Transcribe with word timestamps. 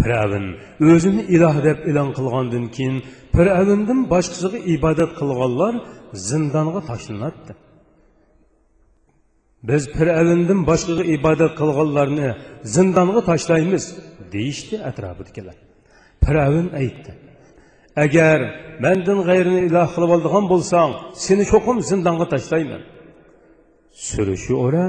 Пірәвін 0.00 0.46
өзіні 0.80 1.26
илах 1.28 1.60
деп 1.64 1.86
илан 1.88 2.12
қылғандан 2.16 2.68
кейін 2.74 3.00
Пірәвіндің 3.34 4.06
башқасыға 4.10 4.60
ибадат 4.74 5.12
қылғанлар 5.18 5.80
зинданға 6.16 6.82
ташланады. 6.88 7.56
Біз 9.62 9.90
Пірәвіндің 9.92 10.64
башқаға 10.68 11.04
ибадат 11.14 11.58
қылғанларны 11.58 12.32
зинданға 12.64 13.24
ташлаймыз 13.26 13.90
дейішті 14.32 14.80
әтрабыдікілер. 14.88 15.58
Пірәвін 16.24 16.72
айтты. 16.80 17.14
Әгер 18.00 18.46
мәндің 18.80 19.22
ғайрыны 19.26 19.66
илах 19.66 19.92
қылып 19.96 20.16
алдыған 20.16 20.48
болсаң, 20.48 20.96
сені 21.18 21.44
шоқым 21.44 21.82
зинданға 21.84 22.30
ташлаймын. 22.32 22.82
Сүріші 23.92 24.56
ора 24.56 24.84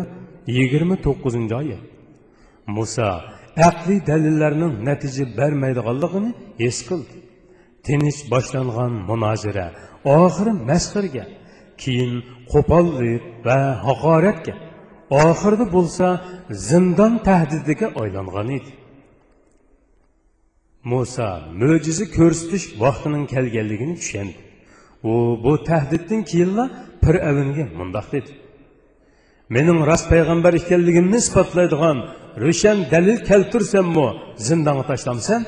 29 0.47 1.51
айы. 1.57 1.79
Мұса 2.69 3.40
aqliy 3.69 3.99
dalillarning 4.09 4.73
natija 4.87 5.25
bermaydiganligini 5.37 6.31
his 6.61 6.77
qildi. 6.89 7.15
Tinch 7.85 8.19
boshlangan 8.33 8.93
munozara 9.09 9.67
oxiri 10.19 10.53
masxirga, 10.69 11.25
keyin 11.81 12.13
qo'pollik 12.51 13.23
va 13.47 13.59
haqoratga, 13.87 14.53
oxirida 15.25 15.65
bo'lsa 15.75 16.07
zindon 16.67 17.13
tahdidiga 17.27 17.87
aylangan 18.01 18.47
edi. 18.57 18.71
Musa 20.91 21.27
mo'jiza 21.61 22.05
ko'rsatish 22.17 22.65
vaqtining 22.83 23.25
kelganligini 23.33 23.95
tushundi. 24.01 24.39
U 25.11 25.13
bu 25.43 25.53
tahdiddan 25.69 26.21
keyinla 26.31 26.65
Fir'avnga 27.03 27.65
mundoq 27.79 28.07
dedi: 28.15 28.31
"Mening 29.55 29.79
rost 29.89 30.05
payg'ambar 30.13 30.53
ekanligimni 30.61 31.17
isbotlaydigan 31.23 31.97
рүшен 32.37 32.85
дәлел 32.91 33.25
keltirsen 33.25 33.85
mu 33.85 34.07
зинданға 34.37 34.87
taşlamsan? 34.87 35.45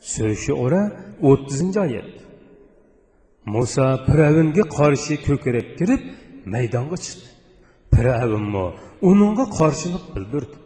Sürüşü 0.00 0.52
ora 0.52 0.92
30. 1.22 1.76
ayet. 1.76 2.20
Муса 3.44 4.04
Piravin'e 4.06 4.62
karşı 4.76 5.16
kökerek 5.22 5.78
кіріп 5.78 6.02
майданға 6.46 6.96
шықты 6.96 7.28
Piravin 7.92 8.46
мо 8.54 8.64
оныңға 9.02 9.44
karşılık 9.58 10.04
bildirdi. 10.16 10.56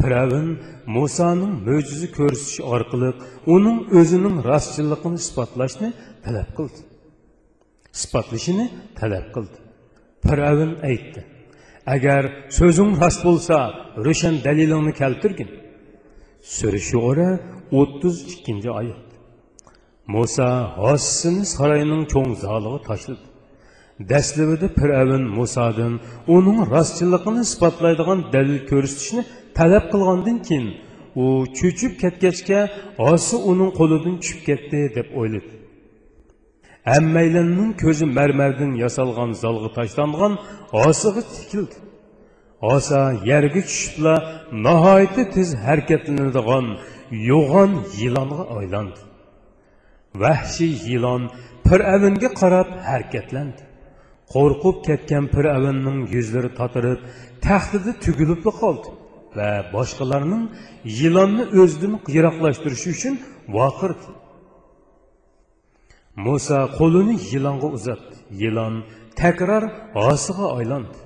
Piravin 0.00 0.58
мусаның 0.86 1.52
möcüzü 1.66 2.08
körsüşü 2.16 2.62
арқылы 2.74 3.10
оның 3.46 3.76
өзінің 4.00 4.40
расшылығын 4.46 5.14
ispatlaşını 5.20 5.92
талап 6.24 6.50
қылды 6.56 6.80
Ispatlışını 7.94 8.70
талап 8.98 9.28
қылды 9.34 9.60
Piravin 10.22 10.72
айтты 10.88 11.24
Əgər 11.82 12.28
sözün 12.54 12.92
rast 13.00 13.24
bolsa, 13.26 13.56
röşən 13.98 14.36
dəlilini 14.44 14.92
keltirgin. 14.94 15.48
Sürüşü 16.42 16.96
ora 16.96 17.40
32-ci 17.72 18.70
ayət. 18.70 19.08
Musa 20.06 20.76
hassını 20.76 21.44
sarayının 21.44 22.04
çoğ 22.04 22.34
zalığı 22.34 22.82
taşıdı. 22.82 23.18
Dəslibidi 24.00 24.68
Pirəvin 24.78 25.24
Musadan 25.38 26.00
onun 26.28 26.70
rastçılığını 26.70 27.42
isbatlaydığan 27.42 28.20
dəlil 28.32 28.62
göstərişini 28.70 29.24
tələb 29.58 29.90
qılğandan 29.90 30.38
keyin 30.42 30.70
o 31.16 31.46
çöçüb 31.46 31.98
ketgeçke 32.00 32.70
ası 32.98 33.38
onun 33.38 33.70
qoludan 33.70 34.20
düşüb 34.20 34.46
getdi 34.46 34.92
deb 34.94 35.16
oyladı. 35.16 35.61
Hammaylanning 36.90 37.70
ko'zi 37.82 38.06
marmardan 38.18 38.72
yasalgan 38.84 39.30
zalga 39.42 39.70
tashlangan 39.78 40.32
osiga 40.86 41.22
tikildi. 41.34 41.76
Osa 42.74 43.00
yerga 43.30 43.62
tushibla 43.68 44.14
nihoyatda 44.66 45.22
tez 45.34 45.48
harakatlanadigan 45.66 46.66
yo'g'on 47.30 47.72
yilonga 48.02 48.42
aylandi. 48.58 49.00
Vahshiy 50.22 50.74
yilon 50.90 51.22
fir'avnga 51.68 52.28
qarab 52.40 52.68
harakatlandi. 52.88 53.62
Qo'rqib 54.34 54.76
ketgan 54.88 55.24
fir'avnning 55.34 55.98
yuzlari 56.14 56.50
totirib 56.60 57.00
taxtida 57.46 57.92
tugilib 58.04 58.40
qoldi 58.60 58.88
va 59.38 59.50
boshqalarning 59.74 60.44
yilonni 61.00 61.44
o'zidan 61.62 61.94
yiroqlashtirishi 62.14 62.88
uchun 62.96 63.14
voqirdi 63.56 64.06
muso 66.16 66.58
qo'lini 66.78 67.16
yilonga 67.32 67.68
uzatdi 67.76 68.16
yilon 68.42 68.74
takror 69.20 69.64
osiga 69.94 70.46
aylandi. 70.58 70.98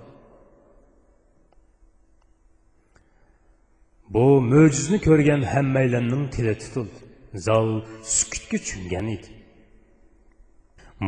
Bu 4.15 4.27
mo'jizni 4.53 4.99
ko'rgan 5.07 5.43
hammaylarning 5.53 6.25
tili 6.35 6.55
tutildi. 6.63 6.99
Zal 7.47 7.69
sukutga 8.17 8.59
cho'mgan 8.69 9.07
edi. 9.17 9.31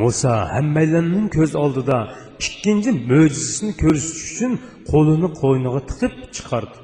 Muso 0.00 0.34
hammaylarning 0.54 1.26
ko'z 1.37 1.53
oldida 1.64 1.98
ikkinchi 2.47 2.91
mo'jizasini 3.10 3.72
ko'rsatish 3.82 4.26
uchun 4.32 4.53
qo'lini 4.91 5.28
qo'yniga 5.42 5.81
tiqib 5.91 6.14
chiqardi. 6.37 6.78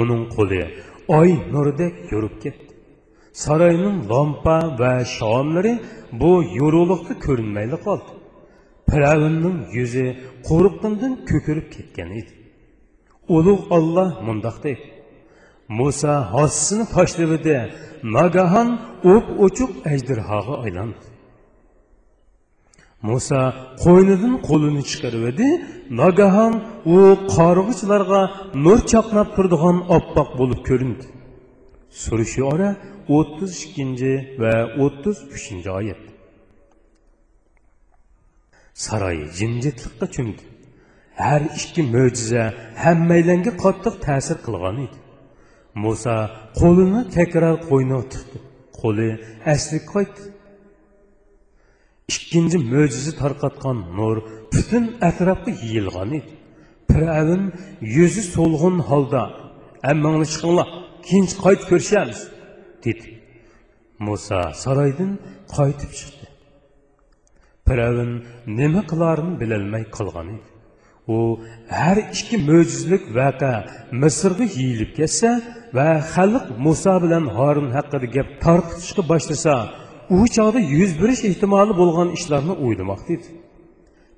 Uning 0.00 0.22
qo'li 0.36 0.62
oy 1.18 1.30
nuridek 1.54 1.94
yurib 2.12 2.34
ketdi. 2.44 2.69
Saroyning 3.44 3.98
lompa 4.10 4.56
va 4.80 4.92
shomlari 5.16 5.72
bu 6.20 6.32
yorug'liqda 6.60 7.14
ko'rinmayli 7.26 7.78
qoldi. 7.86 8.10
Piravunning 8.88 9.58
yuzi 9.78 10.06
qo'rqqandan 10.48 11.12
ko'kirib 11.30 11.66
ketgan 11.74 12.10
edi. 12.20 12.32
Ulug' 13.36 13.64
olloh 13.76 14.10
mundoq 14.26 14.56
deydi. 14.64 14.86
Muso 15.78 16.14
hossini 16.32 16.84
tashlabidi 16.94 17.56
nagahon 18.16 18.68
o'p 19.12 19.26
o'chuq 19.44 19.72
ajdirhoga 19.92 20.54
aylandi. 20.64 21.06
Muso 23.08 23.40
qo'ynidan 23.84 24.34
qo'lini 24.48 24.82
chiqarib 24.90 25.24
edi. 25.32 25.48
Nagahon 26.00 26.52
u 26.94 26.98
qarg'ichlarga 27.36 28.22
nur 28.64 28.78
chaqnab 28.92 29.28
turadigan 29.34 29.76
oppoq 29.96 30.28
bo'lib 30.40 30.60
ko'rindi. 30.68 31.06
Surishi 32.02 32.42
ora 32.52 32.70
o'ttiz 33.16 33.52
ikkinchi 33.64 34.12
va 34.42 34.54
o'ttiz 34.84 35.16
uchinchi 35.36 35.70
oyat 35.80 36.02
saroy 38.84 39.18
jimjitlikqa 39.38 40.06
cho'mdi 40.14 40.42
har 41.22 41.42
ikki 41.60 41.82
mo'jiza 41.94 42.44
hammaylanga 42.84 43.52
qattiq 43.64 43.94
ta'sir 44.06 44.36
qilgan 44.46 44.76
edi 44.86 44.98
muso 45.84 46.16
qo'lini 46.60 47.02
takror 47.16 47.56
qo'yniga 47.68 48.04
tiqdi 48.12 48.38
qo'li 48.80 49.08
asliga 49.52 49.86
qaytdi 49.94 50.22
ikkinchi 52.14 52.58
mo'jiza 52.72 53.12
tarqatgan 53.22 53.78
nur 53.98 54.16
butun 54.52 54.84
atrofga 55.08 55.52
yeyilgan 55.62 56.10
edi 56.18 56.32
piravin 56.90 57.44
yuzi 57.96 58.22
so'lg'in 58.34 58.76
holda 58.88 59.22
ammangni 59.90 60.26
chiqinglar 60.32 60.68
keyin 61.06 61.26
qaytib 61.44 61.66
ko'rishamiz 61.72 62.20
dedi. 62.86 63.08
Muso 64.06 64.40
saroydan 64.62 65.12
qaytib 65.56 65.90
chiqdi. 65.98 66.26
Piravin 67.66 68.12
nima 68.58 68.82
qilarini 68.90 69.34
bilolmay 69.42 69.84
qolgan 69.96 70.28
edi. 70.36 70.48
U 71.14 71.16
har 71.80 71.98
ikki 72.14 72.36
mo'jizlik 72.48 73.04
vaqa 73.18 73.52
misrga 74.02 74.46
yeyilib 74.58 74.90
ketsa 74.98 75.30
va 75.76 75.88
xalq 76.14 76.46
muso 76.66 76.94
bilan 77.04 77.24
horin 77.36 77.68
haqida 77.76 78.06
gap 78.16 78.28
tarqitishga 78.44 79.02
boshlasa 79.12 79.54
u 80.16 80.18
chog'da 80.36 80.60
yuz 80.76 80.92
berish 81.02 81.22
ehtimoli 81.30 81.72
bo'lgan 81.80 82.08
ishlarni 82.18 82.54
o'ylamoqda 82.64 83.10
edi 83.16 83.28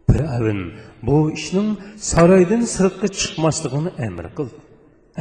piravin 0.08 0.60
bu 1.06 1.16
ishning 1.38 1.68
saroydan 2.10 2.62
sirtqa 2.76 3.08
chiqmasligini 3.20 3.90
amr 4.06 4.26
qildi. 4.36 4.60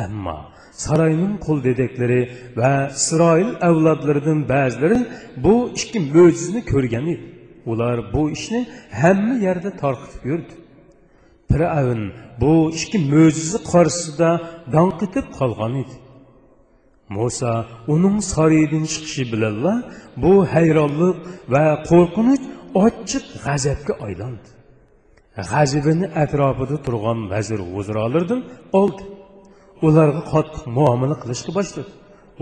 Ammo 0.05 0.37
saroyning 0.85 1.35
qo'l 1.45 1.59
dedeklari 1.67 2.21
va 2.59 2.73
isroil 2.99 3.49
avlodlaridan 3.67 4.39
ba'zilari 4.53 4.99
bu 5.45 5.55
ikki 5.79 5.99
mo'jizani 6.15 6.61
ko'rgan 6.71 7.05
edi. 7.13 7.25
Ular 7.71 7.97
bu 8.13 8.21
ishni 8.35 8.61
hamma 9.01 9.35
yerda 9.45 9.71
tarqitib 9.83 10.23
yurdi. 10.31 10.53
Fir'avn 11.51 12.01
bu 12.41 12.53
ikki 12.79 12.97
mo'jiza 13.13 13.59
qarshisida 13.71 14.29
dong 14.75 14.91
qolgan 15.39 15.73
edi. 15.83 15.95
Muso 17.15 17.53
uning 17.93 18.17
saroydan 18.33 18.83
chiqishi 18.91 19.23
bilanla 19.33 19.73
bu 20.23 20.33
hayronlik 20.53 21.17
va 21.53 21.65
qo'rqinch 21.89 22.43
ochiq 22.85 23.25
g'azabga 23.45 23.93
aylandi. 24.07 24.49
G'azabini 25.51 26.07
atrofida 26.23 26.77
turgan 26.85 27.19
vazir 27.33 27.59
g'uzrolardan 27.73 28.41
oldi. 28.81 29.03
Ularga 29.87 30.21
qattiq 30.33 30.63
muomala 30.77 31.15
qilishga 31.23 31.51
boshladi. 31.57 31.91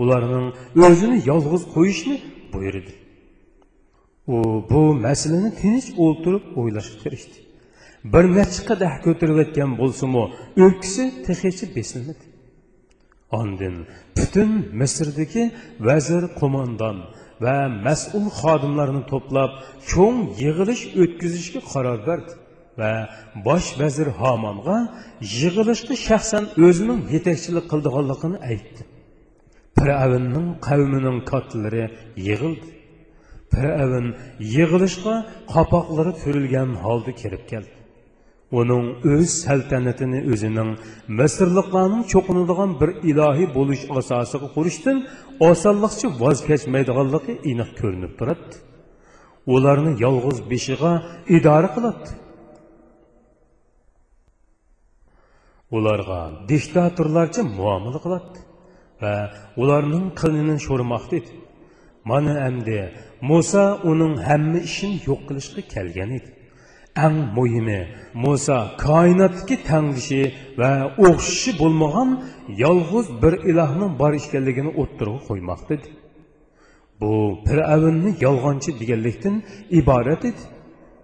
Ularning 0.02 0.46
o'zini 0.86 1.18
yolg'iz 1.30 1.62
qo'yishni 1.74 2.16
buyurdi. 2.54 2.92
U 4.34 4.36
bu 4.70 4.80
masalani 5.06 5.50
tinch 5.62 5.88
o'tirib 6.06 6.44
o'ylashga 6.60 6.96
kirishdi. 7.04 7.36
Bir 8.12 8.24
necha 8.38 8.60
qadah 8.70 8.92
ko'tarilayotgan 9.06 9.70
bo'lsimi 9.80 10.22
o'pkisi 10.64 11.04
tehichi 11.26 11.66
besilmadi 11.76 12.24
Ondan 13.30 13.74
butun 14.16 14.50
Misrdagi 14.80 15.44
vazir, 15.88 16.22
qo'mondon 16.40 16.96
va 17.44 17.56
mas'ul 17.86 18.26
xodimlarni 18.40 19.02
to'plab 19.12 19.50
cho'ng 19.90 20.18
yig'ilish 20.42 20.84
o'tkazishga 21.02 21.60
qaror 21.72 21.98
berdi. 22.08 22.32
Va 22.80 22.92
bosh 23.46 23.68
vazir 23.80 24.08
Hamonga 24.20 24.78
yig'ilishga 25.38 25.94
shaxsan 26.06 26.44
o'zining 26.66 27.00
yetakchilik 27.14 27.66
qildiganligini 27.72 28.38
aytdi. 28.52 28.82
Fir'avnning 29.78 30.48
qavmining 30.68 31.18
kattalari 31.30 31.84
yig'ildi. 32.28 32.68
Fir'avn 33.52 34.06
yig'ilishga 34.54 35.14
qapoqlari 35.54 36.12
turilgan 36.22 36.70
holda 36.84 37.12
kirib 37.22 37.44
keldi. 37.52 37.74
uning 38.58 38.86
o'z 39.12 39.30
saltanatini 39.44 40.20
o'zining 40.32 40.70
misrliqlarning 41.18 42.04
cho'qinadigan 42.12 42.70
bir 42.80 42.90
ilohiy 43.10 43.48
bo'lish 43.56 43.82
asosiga 44.00 44.48
qurishdan 44.56 44.98
osonliqcha 45.50 46.08
voz 46.22 46.38
kechmaydiganligi 46.48 47.32
aniq 47.50 47.70
ko'rinib 47.80 48.12
turadi 48.18 48.56
ularni 49.54 49.92
yolg'iz 50.04 50.38
beshig'a 50.52 50.92
idora 51.36 51.68
qiladi 51.76 52.08
ularga 55.76 56.20
diktatorlarcha 56.50 57.42
muomala 57.58 57.98
qiladi 58.04 58.38
va 59.02 59.14
ularning 59.62 60.06
qilini 60.20 60.56
sho'rmoqda 60.66 61.14
edi 61.20 61.32
mana 62.10 62.34
endi 62.48 62.78
muso 63.30 63.64
uning 63.90 64.14
hamma 64.28 64.58
ishini 64.68 64.96
yo'q 65.08 65.20
qilishga 65.28 65.62
kelgan 65.74 66.10
edi. 66.18 66.30
Ang 67.04 67.16
muhimi 67.36 67.80
muso 68.24 68.58
koinotdagi 68.86 69.56
tangishi 69.70 70.22
va 70.60 70.70
o'xshishi 71.06 71.52
bo'lmagan 71.62 72.10
yolg'iz 72.64 73.06
bir 73.22 73.34
ilohning 73.50 73.92
bor 74.00 74.12
ekanligini 74.20 74.70
o'ttirib 74.82 75.18
qo'ymoqda 75.28 75.72
edi 75.78 75.88
bu 77.00 77.12
fir'avnni 77.46 78.10
yolg'onchi 78.26 78.70
deganlikdan 78.80 79.36
iborat 79.80 80.22
edi. 80.30 80.42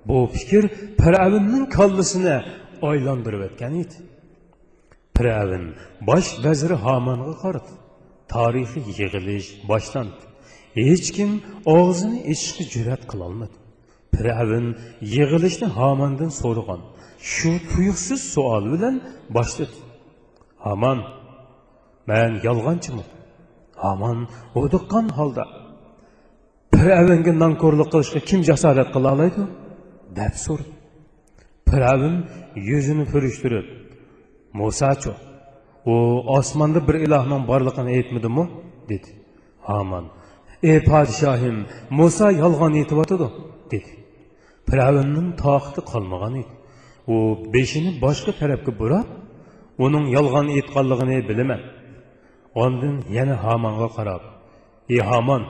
Bu 0.08 0.18
fikr 0.36 0.62
fir'avnning 1.02 1.64
kallasini 1.76 2.36
aylantirib 2.90 3.42
o'tgan 3.48 3.74
edi. 3.82 3.96
Fir'avn 5.16 5.64
bosh 6.08 6.30
vaziri 6.44 6.76
homonga 6.86 7.34
qaradi 7.42 7.72
tarixiy 8.34 8.82
yig'ilish 8.88 9.48
boshlandi 9.70 10.24
hech 10.88 11.08
kim 11.16 11.30
og'zini 11.78 12.18
ochishga 12.32 12.64
jur'at 12.74 13.02
qilolmadi 13.12 13.56
Firavun 14.16 14.66
yig'ilishni 15.14 15.68
Hamondan 15.78 16.30
so'ragan. 16.42 16.80
Shu 17.32 17.50
tuyuqsiz 17.70 18.20
savol 18.34 18.64
bilan 18.72 18.94
boshladi. 19.36 19.76
Hamon, 20.66 20.98
men 22.10 22.30
yolg'onchiman. 22.46 23.08
Hamon 23.84 24.18
o'diqqan 24.60 25.06
holda 25.18 25.44
Firavunga 26.74 27.32
nonko'rlik 27.42 27.88
qilishga 27.94 28.20
kim 28.28 28.40
jasorat 28.50 28.88
qila 28.94 29.08
oladi? 29.16 29.42
deb 30.18 30.34
so'radi. 30.44 30.72
Firavun 31.68 32.16
yuzini 32.70 33.04
purishtirib, 33.12 33.66
Musaço, 34.56 35.10
o 35.86 35.92
osmanda 36.36 36.88
bir 36.88 36.94
ilahman 36.94 37.48
barlıqını 37.48 37.90
etmedimu? 37.90 38.50
dedi. 38.88 39.10
Haman, 39.62 40.04
ey 40.62 40.84
padişahim, 40.84 41.66
Musa 41.90 42.30
yalgan 42.30 42.74
etibatıdı, 42.74 43.32
dedi. 43.70 43.90
Piravinnin 44.66 45.32
tahtı 45.32 45.84
kalmagan 45.84 46.34
edi. 46.34 46.46
O 47.08 47.38
beşini 47.54 48.02
başka 48.02 48.32
tarafga 48.32 48.78
burab, 48.78 49.04
onun 49.78 50.06
yalgan 50.06 50.48
etkalligini 50.48 51.28
bilemem. 51.28 51.60
Ondan 52.54 53.02
yana 53.10 53.44
Haman'a 53.44 53.88
karab, 53.88 54.20
ey 54.88 54.98
Haman, 54.98 55.42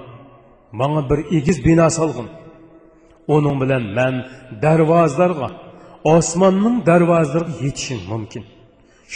bana 0.72 1.10
bir 1.10 1.36
igiz 1.36 1.64
bina 1.64 1.90
salgın. 1.90 2.28
Onun 3.28 3.60
bilen 3.60 3.96
ben 3.96 4.14
dervazlarga, 4.62 5.48
osmanın 6.04 6.86
dervazlarga 6.86 7.52
yetişin 7.64 8.00
mümkün.'' 8.10 8.55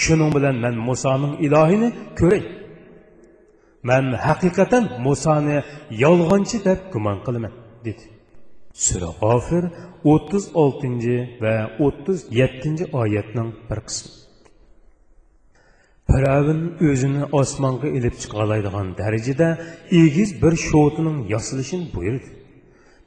Shuning 0.03 0.31
bilan 0.37 0.57
men 0.65 0.75
Musoning 0.89 1.35
ilohini 1.47 1.89
ko'ray." 2.21 2.43
Men 3.83 4.05
haqiqatan 4.27 4.85
Musoni 5.07 5.59
yolg'onchi 6.05 6.59
deb 6.69 6.79
gumon 6.93 7.19
qilaman, 7.27 7.53
dedi. 7.87 8.05
Sura 8.85 9.11
G'ofir 9.21 9.65
36 10.05 11.15
va 11.43 11.55
37 11.79 12.85
oyatning 12.93 13.51
bir 13.71 13.81
qismi. 13.89 14.11
Firavun 16.11 16.61
o'zini 16.91 17.23
osmonga 17.41 17.89
ilib 17.99 18.15
chiqalaydigan 18.23 18.89
darajada 19.01 19.49
egiz 20.03 20.31
bir 20.43 20.55
sho'tining 20.69 21.19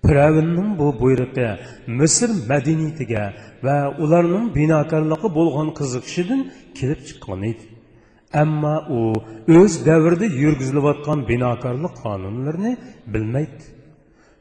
Піравіннің 0.03 0.73
bu 0.75 0.89
бұйрықы 0.99 1.45
Мүсір 1.87 2.33
мәдениетіге 2.49 3.21
вә 3.63 3.75
оларның 4.03 4.49
бинакарлықы 4.51 5.29
болған 5.31 5.69
қызықшыдың 5.77 6.41
келіп 6.75 7.05
шыққан 7.07 7.45
еді. 7.47 7.69
Әмма 8.35 8.73
о, 8.91 9.13
өз 9.47 9.77
дәвірді 9.85 10.27
жүргізіліп 10.33 10.89
атқан 10.91 11.23
бинакарлық 11.29 12.01
қанунларыны 12.01 12.73
білмейді. 13.15 13.69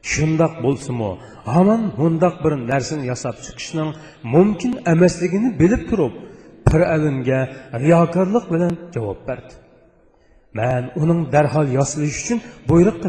Шындақ 0.03 0.59
болсын 0.65 0.99
о, 0.99 1.13
аман 1.47 1.93
мұндақ 1.95 2.43
бір 2.43 2.57
нәрсін 2.65 3.07
ясап 3.07 3.39
шықшының 3.45 3.93
мүмкін 4.35 4.81
әмәслігіні 4.83 5.53
біліп 5.61 5.87
тұрып, 5.93 6.19
Піравінге 6.67 7.39
риякарлық 7.71 8.51
білен 8.51 8.75
жауап 8.91 9.23
берді. 9.29 9.55
Мән 10.59 10.91
оның 10.99 11.29
дәрхал 11.31 11.71
ясылыш 11.71 12.19
үшін 12.19 12.43
бұйрық. 12.67 12.99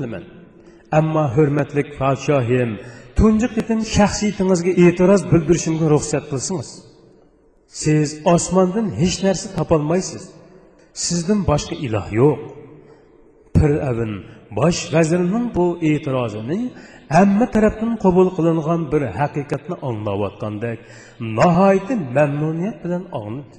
Ammo 0.98 1.24
hurmatli 1.34 1.82
podshohim 1.98 2.70
tunji 3.18 3.48
qitim 3.56 3.80
shaxsiyatingizga 3.96 4.72
e'tiroz 4.84 5.22
bildirishimga 5.32 5.86
ruxsat 5.94 6.24
qilsangiz 6.32 6.70
siz 7.82 8.08
osmondan 8.34 8.86
hech 9.00 9.16
narsa 9.26 9.46
topolmaysiz. 9.58 10.22
Sizdan 11.04 11.40
boshqa 11.50 11.74
iloh 11.86 12.06
yo'q. 12.20 12.40
Fir'avn 13.56 14.12
bosh 14.58 14.80
vazirning 14.94 15.46
bu 15.56 15.66
e'tirozini 15.90 16.60
hamma 17.16 17.46
tarafdan 17.54 17.92
qabul 18.04 18.28
qilingan 18.36 18.80
bir 18.92 19.02
haqiqatni 19.20 19.76
anglayotgandek 19.88 20.78
nihoyatda 21.38 21.94
mamnuniyat 22.16 22.76
bilan 22.84 23.04
angladi 23.20 23.58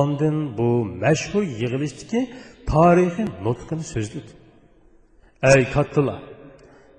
ondin 0.00 0.36
bu 0.58 0.70
mashhur 1.04 1.42
yig'ilishdagi 1.60 2.20
tarixiy 2.72 3.26
nutqini 3.46 3.84
so'zladi 3.92 4.32
ey 5.52 5.62
kattalar 5.74 6.20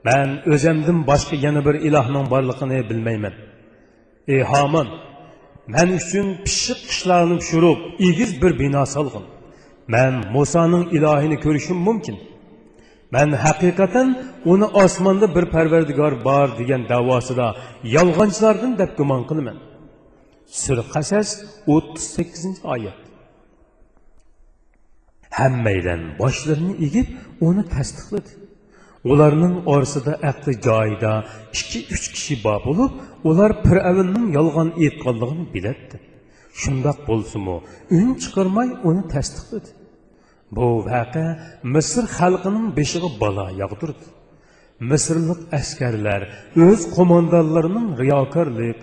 man 0.07 0.29
o'zimdan 0.53 0.99
boshqa 1.09 1.35
yana 1.45 1.61
bir 1.67 1.75
ilohning 1.87 2.25
borligini 2.33 2.79
bilmayman. 2.89 3.35
Ey 4.33 4.41
homon 4.51 4.87
man 5.73 5.89
uchun 5.99 6.27
pishiq 6.45 6.79
qishlarni 6.89 7.35
pishirib 7.41 7.79
egiz 8.07 8.31
bir 8.41 8.51
bino 8.61 8.83
solg'in. 8.95 9.25
Man 9.93 10.13
musoning 10.35 10.85
ilohini 10.97 11.37
ko'rishim 11.45 11.79
mumkin. 11.87 12.17
Man 13.15 13.29
haqiqatan 13.45 14.07
uni 14.51 14.67
osmonda 14.83 15.27
bir 15.35 15.45
parvardigor 15.55 16.13
bor 16.27 16.47
degan 16.59 16.81
davosida 16.93 17.47
yolg'onchilardan 17.95 18.71
deb 18.81 18.91
gumon 18.99 19.23
qilaman. 19.29 19.57
Sura 20.61 20.83
qasas 20.95 21.29
o'ttiz 21.73 22.05
sakkizinchi 22.15 22.61
oyat. 22.73 22.99
Hammaydan 25.39 26.01
boshlarini 26.21 26.73
egib 26.87 27.07
uni 27.47 27.63
tasdiqladi. 27.75 28.31
Onlarının 29.05 29.65
orasida 29.65 30.17
əqli 30.31 30.61
cayda 30.61 31.11
2-3 31.53 32.13
kişi 32.13 32.43
bab 32.43 32.65
olub, 32.71 32.91
onlar 33.23 33.51
Firəvinin 33.65 34.31
yalğan 34.35 34.71
etqanlığını 34.85 35.45
bilətdi. 35.53 35.97
Şundaq 36.53 36.97
bolsunmu, 37.07 37.63
ün 37.91 38.13
çıxırmay 38.21 38.69
onu 38.83 39.03
təsdiqlədi. 39.13 39.69
Bu 40.51 40.85
vaqe 40.85 41.25
Misr 41.63 42.03
xalqının 42.17 42.75
beşiği 42.77 43.11
bala 43.21 43.51
yağdırdı. 43.61 44.05
Misrlik 44.79 45.41
əskərlər 45.59 46.21
öz 46.55 46.81
komandanlarının 46.95 47.87
riyakarlıq, 48.01 48.77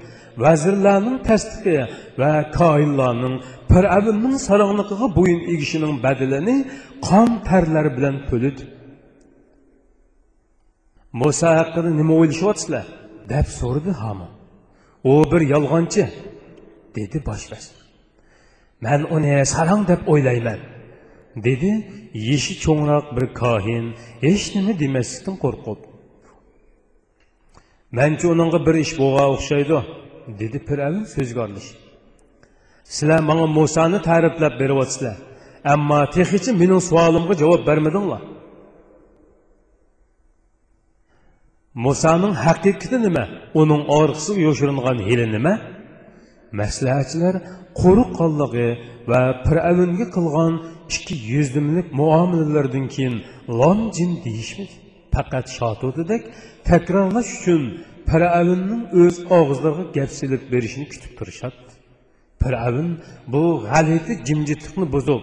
vəzirlərinin 0.44 1.18
təsdiqi 1.28 1.76
və 2.20 2.32
kainlarının 2.56 3.36
Firəvinin 3.70 4.36
sarığlıqığı 4.46 5.08
boyun 5.18 5.42
egişinin 5.52 6.00
bədilini 6.04 6.56
qan 7.08 7.40
tərləri 7.48 7.92
bilən 7.96 8.18
tölüdü. 8.30 8.75
Muso 11.20 11.48
haqida 11.58 11.90
nima 12.00 12.14
o'ylashyapsizlar 12.20 12.86
deb 13.32 13.46
so'radi 13.58 13.92
hamon. 14.02 14.32
U 15.10 15.12
bir 15.32 15.42
yolg'onchi 15.54 16.04
dedi 16.96 17.18
bosh 17.28 17.44
man 18.84 19.00
uni 19.16 19.34
sarong 19.54 19.82
deb 19.90 20.00
o'ylayman 20.12 20.60
dedi 21.46 21.70
yeshi 22.30 22.52
cho'ngroq 22.64 23.06
bir 23.16 23.26
kohin 23.40 23.84
hech 24.24 24.44
nima 24.56 24.72
demaslikdan 24.82 25.36
qo'rqib. 25.44 25.80
Manchi 27.98 28.24
uningga 28.34 28.58
bir 28.66 28.76
ish 28.84 28.92
bo'lgan 29.00 29.28
o'xshaydi 29.36 29.78
dedi 30.40 30.58
piravin 30.68 31.04
so'zga 31.14 31.40
orlashib 31.46 31.78
sizlar 32.94 33.20
manga 33.28 33.46
musoni 33.58 33.98
ta'riflab 34.08 34.54
beryapsizlar 34.62 35.16
ammo 35.74 36.00
texichi 36.16 36.50
mening 36.60 36.82
savolimga 36.90 37.34
javob 37.42 37.62
bermadinglar. 37.68 38.22
Musoning 41.84 42.34
haqiqati 42.46 42.96
nima? 43.06 43.24
Uning 43.60 43.82
orqasiga 43.98 44.40
yoshiringan 44.48 44.98
hili 45.08 45.26
nima? 45.36 45.54
Maslahatchilar 46.60 47.34
qo'ruq 47.80 48.10
qonlig'i 48.20 48.68
va 49.10 49.20
fir'avnga 49.46 50.06
qilgan 50.16 50.52
ikki 50.94 51.14
yuzlimlik 51.32 51.88
muomalalardan 52.00 52.86
keyin 52.94 53.16
lom 53.60 53.78
jin 53.96 54.10
deyishmidi 54.24 54.74
faqat 55.14 55.46
shotudidek 55.58 56.22
takrorlash 56.70 57.30
uchun 57.38 57.62
fir'avnning 58.10 58.82
o'z 59.02 59.16
og'izlariga 59.38 59.84
gap 59.96 60.10
silib 60.18 60.42
berishini 60.52 60.86
kutib 60.92 61.12
turishadi. 61.18 61.60
Fir'avn 62.42 62.88
bu 63.32 63.42
g'alati 63.68 64.12
jimjitlikni 64.28 64.86
buzib 64.94 65.22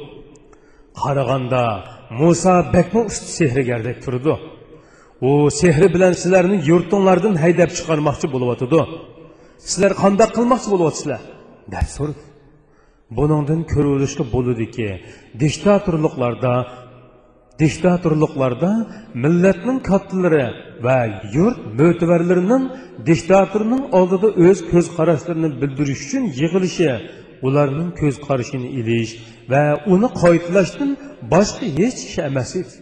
qaraganda 1.01 1.63
muso 2.19 2.55
bakmi 2.75 3.01
usti 3.09 3.29
sehrigardek 3.39 3.97
turdi 4.05 4.33
u 5.29 5.31
sehri 5.59 5.87
bilan 5.95 6.13
sizlarni 6.21 6.57
yurtinglardan 6.69 7.35
haydab 7.43 7.69
chiqarmoqchi 7.77 8.27
bo'lyotidi 8.33 8.81
sizlar 9.69 9.91
qandoq 10.03 10.29
qilmoqchi 10.37 10.69
bo'lyapsizlar 10.73 11.21
deb 11.73 11.87
so'radi. 11.95 12.21
Buningdan 13.17 13.61
ko'rilishga 13.73 14.23
bo'ladiki 14.35 14.87
diktatorliklarda 15.43 16.53
diktatorliklarda 17.61 18.71
millatning 19.23 19.79
kattalari 19.89 20.45
va 20.85 20.99
yurt 21.35 21.59
mo'tivarlarining 21.79 22.63
diktatorning 23.09 23.83
oldida 23.99 24.27
o'z 24.45 24.59
ko'z 24.71 24.85
qarashlarini 24.97 25.49
bildirish 25.61 26.01
uchun 26.05 26.23
yig'ilishi 26.39 26.91
ularning 27.47 27.89
ko'z 28.01 28.15
qarashini 28.27 28.69
ilish 28.79 29.11
va 29.51 29.63
uni 29.93 30.09
qoidlashdan 30.21 30.89
boshqa 31.33 31.65
hech 31.79 31.99
ish 32.07 32.17
emas 32.29 32.51
edi. 32.61 32.73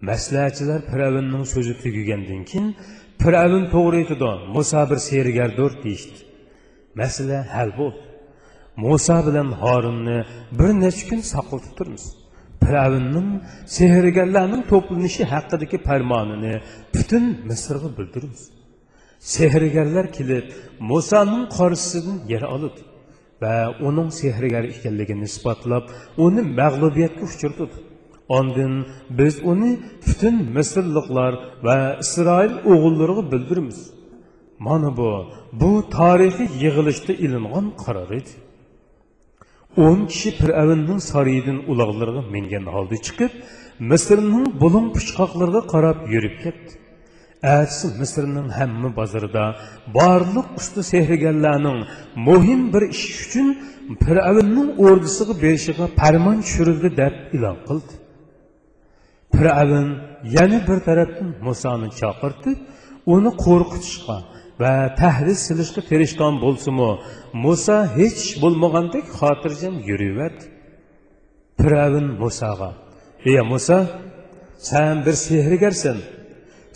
Maslahatchilar 0.00 0.80
piravinning 0.90 1.44
so'zi 1.54 1.74
tugagandan 1.82 2.42
keyin 2.50 2.66
piravin 3.22 3.64
to'g'ri 3.74 3.96
aytdi 4.02 4.30
muso 4.54 4.80
bir 4.90 4.98
sergardur 5.08 5.72
deyishdi. 5.84 6.18
Masala 7.00 7.38
hal 7.54 7.70
bo'ldi 7.78 8.00
muso 8.84 9.18
bilan 9.26 9.48
horinni 9.62 10.18
bir 10.58 10.70
necha 10.82 11.04
kun 11.08 11.20
saqlatib 11.32 11.72
turmiz 11.78 12.04
piravinning 12.64 13.28
sehrgarlarning 13.78 14.62
to'planishi 14.72 15.22
haqidagi 15.32 15.78
farmonini 15.88 16.54
butun 16.94 17.24
misrga 17.50 17.88
bildiramiz. 17.98 18.42
Sehrgarlar 19.34 20.06
kelib 20.16 20.46
musoning 20.90 21.44
qorisidan 21.56 22.18
yer 22.32 22.44
oldi 22.54 22.82
va 23.42 23.54
uning 23.88 24.08
sehrgar 24.20 24.64
ekanligini 24.74 25.24
isbotlab 25.30 25.84
uni 26.26 26.42
mag'lubiyatga 26.60 27.24
uchirdi 27.32 27.64
Ondan 28.28 28.86
biz 29.10 29.42
onu 29.42 29.76
bütün 30.06 30.52
Mısırlıklar 30.52 31.34
ve 31.64 31.96
İsrail 32.00 32.50
oğullarına 32.64 33.32
bildirimiz. 33.32 33.90
Mana 34.58 34.96
bu, 34.96 35.26
bu 35.52 35.88
tarihi 35.90 36.64
yığılışta 36.64 37.12
ilingan 37.12 37.72
karar 37.86 38.10
idi. 38.10 38.30
On 39.76 40.06
kişi 40.06 40.38
Pir'evinin 40.38 40.98
sarıyının 40.98 41.62
ulağlarına 41.66 42.22
mingen 42.22 42.66
halde 42.66 42.96
çıkıp, 42.96 43.32
Mısır'ın 43.78 44.60
bulun 44.60 44.92
pışkaklarına 44.92 45.66
karab 45.66 46.08
yürüp 46.08 46.44
gitti. 46.44 46.78
Әтсі 47.44 47.92
Мысырның 48.00 48.48
әмі 48.64 48.88
базарда 48.96 49.42
барлық 49.92 50.56
ұсты 50.56 50.82
сехрігерлерінің 50.88 51.82
мұхим 52.26 52.70
бір 52.72 52.88
іш 52.88 53.02
үшін 53.20 53.52
Пірәуіннің 54.00 54.80
ордысығы 54.82 55.36
берішіға 55.42 55.90
пәрман 55.98 56.40
шүрілді 56.42 56.90
деп 56.96 57.36
илан. 57.36 57.60
Firavun 59.34 59.88
yana 60.36 60.58
bir 60.68 60.78
tarafdan 60.88 61.28
Musoni 61.46 61.88
chaqirtib, 62.00 62.58
uni 63.14 63.30
qo'rqitishga 63.44 64.16
va 64.62 64.72
tahdid 65.00 65.38
silishga 65.46 65.80
tirishgan 65.90 66.34
bo'lsa-mu, 66.44 66.90
Musa 67.44 67.76
hech 67.98 68.22
bo'lmagandek 68.42 69.04
xotirjam 69.18 69.74
yuraverdi. 69.88 70.44
Firavun 71.60 72.06
Musaga: 72.22 72.70
"Ey 73.28 73.38
Musa, 73.52 73.78
sen 74.68 74.94
bir 75.06 75.16
sehrgarsan. 75.26 75.98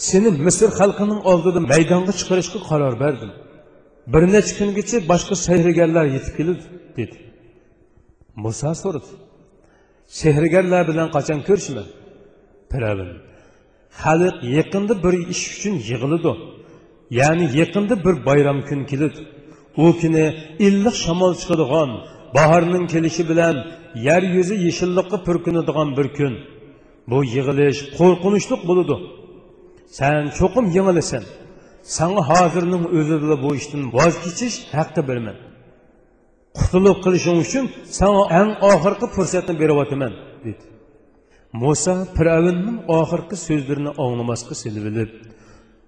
Seni 0.09 0.30
Misr 0.47 0.71
xalqining 0.80 1.21
oldida 1.33 1.61
maydonga 1.73 2.12
chiqarishga 2.21 2.61
qaror 2.71 2.95
berdim. 3.04 3.33
Bir 4.12 4.23
necha 4.35 4.52
kungacha 4.59 4.99
boshqa 5.11 5.35
sehrgarlar 5.47 6.07
yetib 6.16 6.33
keldi" 6.38 6.64
dedi. 6.99 7.16
Musa 8.45 8.71
so'radi: 8.83 9.11
"Sehrgarlar 10.21 10.83
bilan 10.90 11.09
qachon 11.16 11.40
ko'rishman?" 11.49 11.88
Firavun 12.72 13.10
xalq 14.02 14.36
yaqinda 14.56 14.94
bir 15.04 15.14
ish 15.34 15.44
uchun 15.54 15.74
yig'iladi. 15.88 16.32
Ya'ni 17.18 17.46
yaqinda 17.60 17.94
bir 18.04 18.14
bayram 18.28 18.58
kun 18.68 18.80
keladi. 18.90 19.20
U 19.84 19.86
kuni 20.00 20.24
illiq 20.66 20.96
shamol 21.04 21.32
chiqadigan 21.40 21.90
bahorning 22.36 22.84
kelishi 22.92 23.22
bilan 23.30 23.56
yer 24.08 24.22
yuzi 24.36 24.56
yeshillikqa 24.66 25.16
purkinadigan 25.26 25.88
bir 25.98 26.06
kun. 26.18 26.34
Bu 27.10 27.18
yig'ilish 27.34 27.80
qo'rqinchli 27.98 28.56
bo'ladi. 28.68 28.96
San 29.98 30.22
cho'qim 30.38 30.64
yengilisan 30.76 31.24
sanga 31.96 32.22
hozirning 32.30 32.84
o'zida 32.98 33.36
bu 33.44 33.50
ishdan 33.60 33.82
voz 33.96 34.14
kechish 34.24 34.56
haqqi 34.76 35.02
berman 35.08 35.36
qutulib 36.58 36.96
qilishing 37.04 37.38
uchun 37.44 37.64
sanga 37.98 38.24
eng 38.40 38.50
oxirgi 38.70 39.06
fursatni 39.14 39.54
beryapman 39.62 40.12
dedi 40.46 40.64
Musa 41.52 42.04
Firavunun 42.04 42.80
ahırkı 42.88 43.37
sözlerini 43.37 43.88
anlamaskı 43.88 44.54
silvilip, 44.54 45.30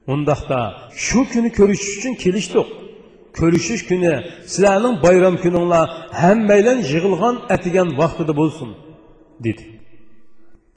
Ondaqda 0.06 0.74
şu 0.94 1.24
günü 1.32 1.52
görüşüş 1.52 1.98
üçün 1.98 2.14
kelişdik. 2.14 2.66
Görüşüş 3.40 3.86
günü 3.86 4.24
sizlerin 4.46 5.02
bayram 5.02 5.36
gününla 5.36 6.08
hemmeylen 6.12 6.78
yığılgan 6.78 7.38
etigen 7.50 7.98
vaxtıda 7.98 8.36
bulsun, 8.36 8.76
dedi. 9.40 9.80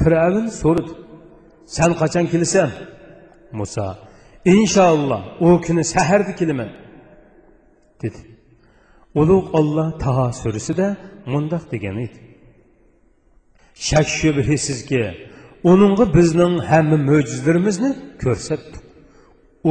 Firavun 0.03 0.47
sorudu. 0.47 0.97
Sen 1.65 1.93
kaçan 1.93 2.27
kilisen? 2.27 2.69
Musa, 3.51 3.99
inşallah 4.45 5.41
o 5.41 5.61
günü 5.61 5.83
seherdi 5.83 6.35
kilimen, 6.35 6.69
dedi. 8.01 8.17
Uluq 9.15 9.45
Allah 9.53 9.97
Taha 9.97 10.33
sürüsü 10.33 10.77
de 10.77 10.97
mundaq 11.25 11.71
degen 11.71 11.97
idi. 11.97 12.24
Shak 13.75 14.07
shubhisizki 14.07 15.03
uningga 15.63 16.05
bizning 16.17 16.53
hamma 16.69 16.97
mo'jizlarimizni 17.09 17.91
ko'rsatdi. 18.23 18.77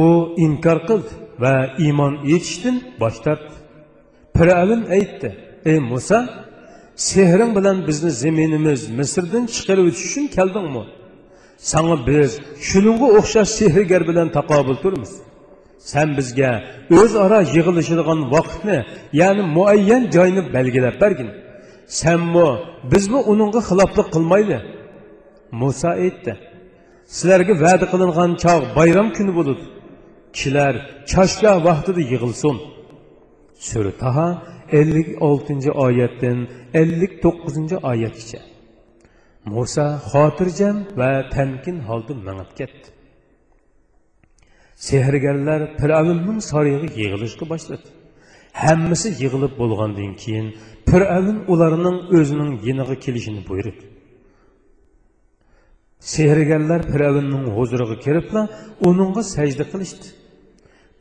U 0.03 0.05
inkor 0.45 0.79
qildi 0.89 1.11
va 1.43 1.55
iymon 1.85 2.13
etishdan 2.35 2.75
bosh 3.01 3.19
tortdi 3.25 3.55
firavn 4.37 4.81
aytdi 4.97 5.29
ey 5.71 5.79
muso 5.91 6.19
sehring 7.09 7.51
bilan 7.57 7.77
bizni 7.87 8.11
zaminimiz 8.23 8.81
misrdan 8.99 9.43
chiqarib 9.55 9.85
o'tish 9.89 10.05
uchun 10.09 10.25
keldingmi? 10.37 10.83
Sanga 11.71 11.97
biz 12.09 12.31
shuningga 12.67 13.07
o'xshash 13.17 13.51
sehrgar 13.59 14.01
bilan 14.09 14.27
taqobil 14.37 14.77
turmiz 14.83 15.11
sen 15.91 16.07
bizga 16.17 16.51
o'zaro 16.99 17.39
yig'ilishadigan 17.55 18.19
vaqtni 18.33 18.77
ya'ni 19.21 19.43
muayyan 19.55 20.03
joyni 20.15 20.41
belgilab 20.55 20.95
bergin. 21.03 21.29
Sanmi 22.01 22.49
bizmi 22.91 23.19
uningga 23.31 23.61
xiloflik 23.69 24.07
qilmaydi? 24.15 24.57
Muso 25.59 25.89
aytdi 26.03 26.33
sizlarga 27.15 27.53
va'da 27.65 27.85
qilingan 27.93 28.31
chog' 28.43 28.65
bayram 28.77 29.07
kuni 29.17 29.31
bo'ladi 29.37 29.65
kishilar 30.35 30.73
chashka 31.11 31.51
vaqtida 31.67 32.01
yig'ilsin. 32.11 32.55
Sura 33.67 33.93
taha 34.03 34.27
ellik 34.79 35.09
oltinchi 35.27 35.71
oyatdan 35.85 36.37
ellik 36.81 37.13
to'qqizinchi 37.23 37.77
oyatgacha. 37.91 38.41
Muso 39.53 39.87
xotirjam 40.09 40.77
va 40.99 41.11
tamkin 41.35 41.77
holda 41.87 42.13
mangib 42.27 42.51
ketdi. 42.59 42.87
Sehrgarlar 44.87 45.61
fir'avnning 45.79 46.39
sarayga 46.49 46.89
yig'ilishga 46.99 47.45
boshladi. 47.53 47.87
Hammasi 48.63 49.09
yig'ilib 49.21 49.53
bo'lgandan 49.61 50.11
keyin 50.23 50.47
fir'avn 50.89 51.37
ularning 51.53 51.97
o'zining 52.17 52.51
yiniga 52.67 52.95
kelishini 53.05 53.41
buyurdi 53.49 53.83
sehrgarlar 56.13 56.81
fir'avnning 56.91 57.45
huzuriga 57.57 57.97
kiribla 58.05 58.41
uningga 58.89 59.21
sajda 59.35 59.65
qilishdi 59.71 60.07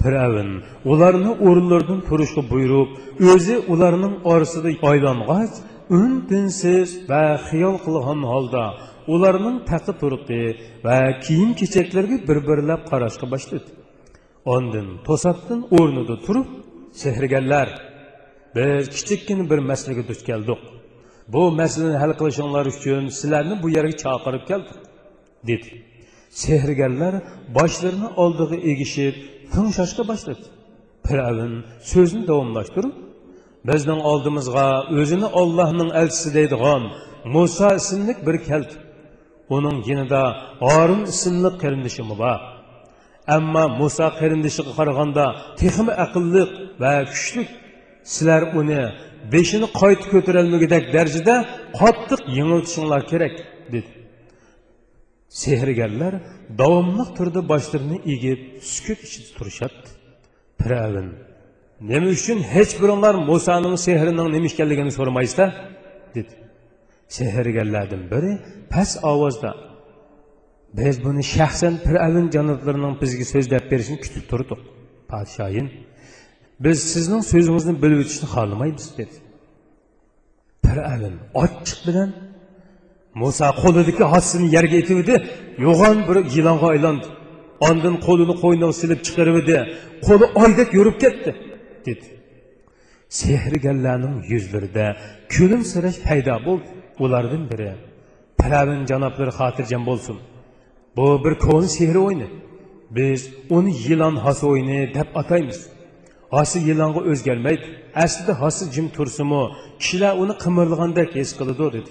fir'avn 0.02 0.50
ularni 0.92 1.32
o'rinlaridan 1.48 2.00
turishga 2.08 2.42
buyurib 2.52 2.90
o'zi 3.32 3.56
ularning 3.74 4.14
orasida 4.32 4.70
aylang'ach 4.90 5.54
un 6.00 6.10
tinsiz 6.30 6.88
va 7.10 7.24
xiyol 7.48 7.76
qilgan 7.84 8.20
holda 8.32 8.64
ularning 9.14 9.56
taqi 9.70 9.92
turqi 10.02 10.42
va 10.86 10.98
kiyim 11.24 11.50
kechaklarga 11.60 12.16
bir 12.28 12.38
birlab 12.48 12.82
qarashga 12.90 13.26
boshladi 13.34 13.70
ondan 14.54 14.88
to'satdan 15.06 15.60
o'rnida 15.78 16.16
turib 16.26 16.48
sehrgarlar 17.02 17.68
biz 18.56 18.84
kichikkina 18.94 19.44
bir 19.50 19.61
masalaga 19.70 20.02
duch 20.11 20.23
keldik 20.30 20.61
bu 21.32 21.42
masalani 21.61 21.96
hal 22.02 22.12
qilishinglar 22.20 22.64
uchun 22.75 23.02
sizlarni 23.18 23.54
bu 23.62 23.68
yerga 23.76 23.96
chaqirib 24.04 24.44
keldik 24.50 24.78
dedi. 25.50 25.68
Sehrgarlar 26.42 27.14
boshlarini 27.56 28.08
oldiga 28.23 28.56
egishib 28.70 29.14
tinglashga 29.54 30.02
boshladi 30.11 30.44
piravin 31.06 31.54
so'zni 31.90 32.23
davomlashtirib 32.30 32.94
bizning 33.68 34.00
oldimizga 34.11 34.66
o'zini 35.00 35.28
ollohning 35.40 35.90
elchisi 36.00 36.28
deydigan 36.37 36.82
muso 37.34 37.68
ismli 37.80 38.12
bir 38.26 38.37
keldi 38.49 38.75
uning 39.56 39.78
yinida 39.88 40.23
orin 40.75 41.02
ismli 41.12 41.50
qarindishimi 41.62 42.14
bor 42.23 42.40
ammo 43.37 43.64
muso 43.80 44.06
qarindishiga 44.20 44.73
qaraganda 44.78 45.25
texmi 45.61 45.92
aqlli 46.04 46.42
va 46.82 46.92
kuchli 47.12 47.42
sizlar 48.12 48.42
uni 48.61 48.80
beshini 49.32 49.66
qaytib 49.80 50.08
ko'tarolmagudek 50.14 50.84
darajada 50.96 51.34
qattiq 51.80 52.20
yengiltishinglar 52.38 53.02
kerak 53.12 53.34
dedi. 53.75 53.90
Sehrgarlar 55.42 56.14
davomli 56.61 57.04
turda 57.16 57.40
boshlarini 57.52 57.99
egib 58.14 58.40
sukut 58.73 58.99
ichida 59.06 59.30
turishyapti. 59.38 59.90
Piravin 60.61 61.08
nima 61.90 62.08
uchun 62.16 62.38
hech 62.54 62.73
biringlar 62.82 63.14
musoning 63.30 63.76
sehrining 63.87 64.28
nima 64.34 64.46
ekanligini 64.52 64.92
so'ramaysizlar 64.99 65.50
dedi. 66.16 66.34
Sehrgarlardan 67.16 68.02
biri 68.12 68.32
past 68.73 68.94
ovozda 69.12 69.50
biz 70.78 70.94
buni 71.04 71.23
shaxsan 71.37 71.75
piravin 71.87 72.26
janoblarining 72.37 72.94
bizga 73.02 73.25
so'zlab 73.32 73.64
berishini 73.73 73.99
kutib 74.04 74.25
turdik 74.30 74.61
podshoyim 75.12 75.66
biz 76.61 76.78
sizning 76.92 77.23
so'zingizni 77.32 77.75
bilib 77.82 77.99
o'tishni 78.04 78.26
xohlamaymiz 78.34 78.87
dedi. 78.99 79.16
Fir'avn 80.64 81.14
ochiq 81.42 81.80
bilan 81.88 82.11
muso 83.20 83.49
qo'lidagi 83.62 84.04
hossini 84.12 84.46
yerga 84.56 84.76
etivdi 84.82 85.14
yo'g'on 85.66 85.99
bir 86.08 86.16
yilonga 86.37 86.66
aylandi. 86.75 87.06
Ondin 87.68 87.96
qo'lini 88.06 88.34
qo'yniga 88.42 88.75
silib 88.80 89.00
chiqaribdi 89.06 89.58
qo'li 90.06 90.26
oydek 90.42 90.68
yurib 90.78 90.96
ketdi 91.04 91.30
dedi. 91.87 92.06
Sehrgarlarning 93.20 94.16
yuzlarida 94.32 94.87
kulimsirash 95.34 95.99
paydo 96.06 96.37
bo'ldi. 96.46 96.68
Ulardan 97.04 97.44
biri 97.50 97.70
fir'avn 98.40 98.80
janoblari 98.90 99.32
xotirjam 99.40 99.82
bo'lsin. 99.90 100.16
Bu 100.96 101.06
bir 101.25 101.34
ko'ni 101.46 101.68
sehr 101.76 101.96
o'yini. 102.04 102.28
Biz 102.96 103.20
uni 103.56 103.73
yilon 103.87 104.16
hosi 104.25 104.44
o'yini 104.52 104.80
deb 104.96 105.08
ataymiz. 105.20 105.61
hası 106.36 106.58
yılanğa 106.68 107.00
öz 107.10 107.22
gelmeydi. 107.28 107.66
Əslində 108.04 108.32
hası 108.42 108.70
cim 108.74 108.88
tursumu, 108.96 109.42
kişilər 109.80 110.18
onu 110.22 110.34
qımırlığandək 110.42 111.14
his 111.18 111.36
qılıdı 111.38 111.72
dedi. 111.76 111.90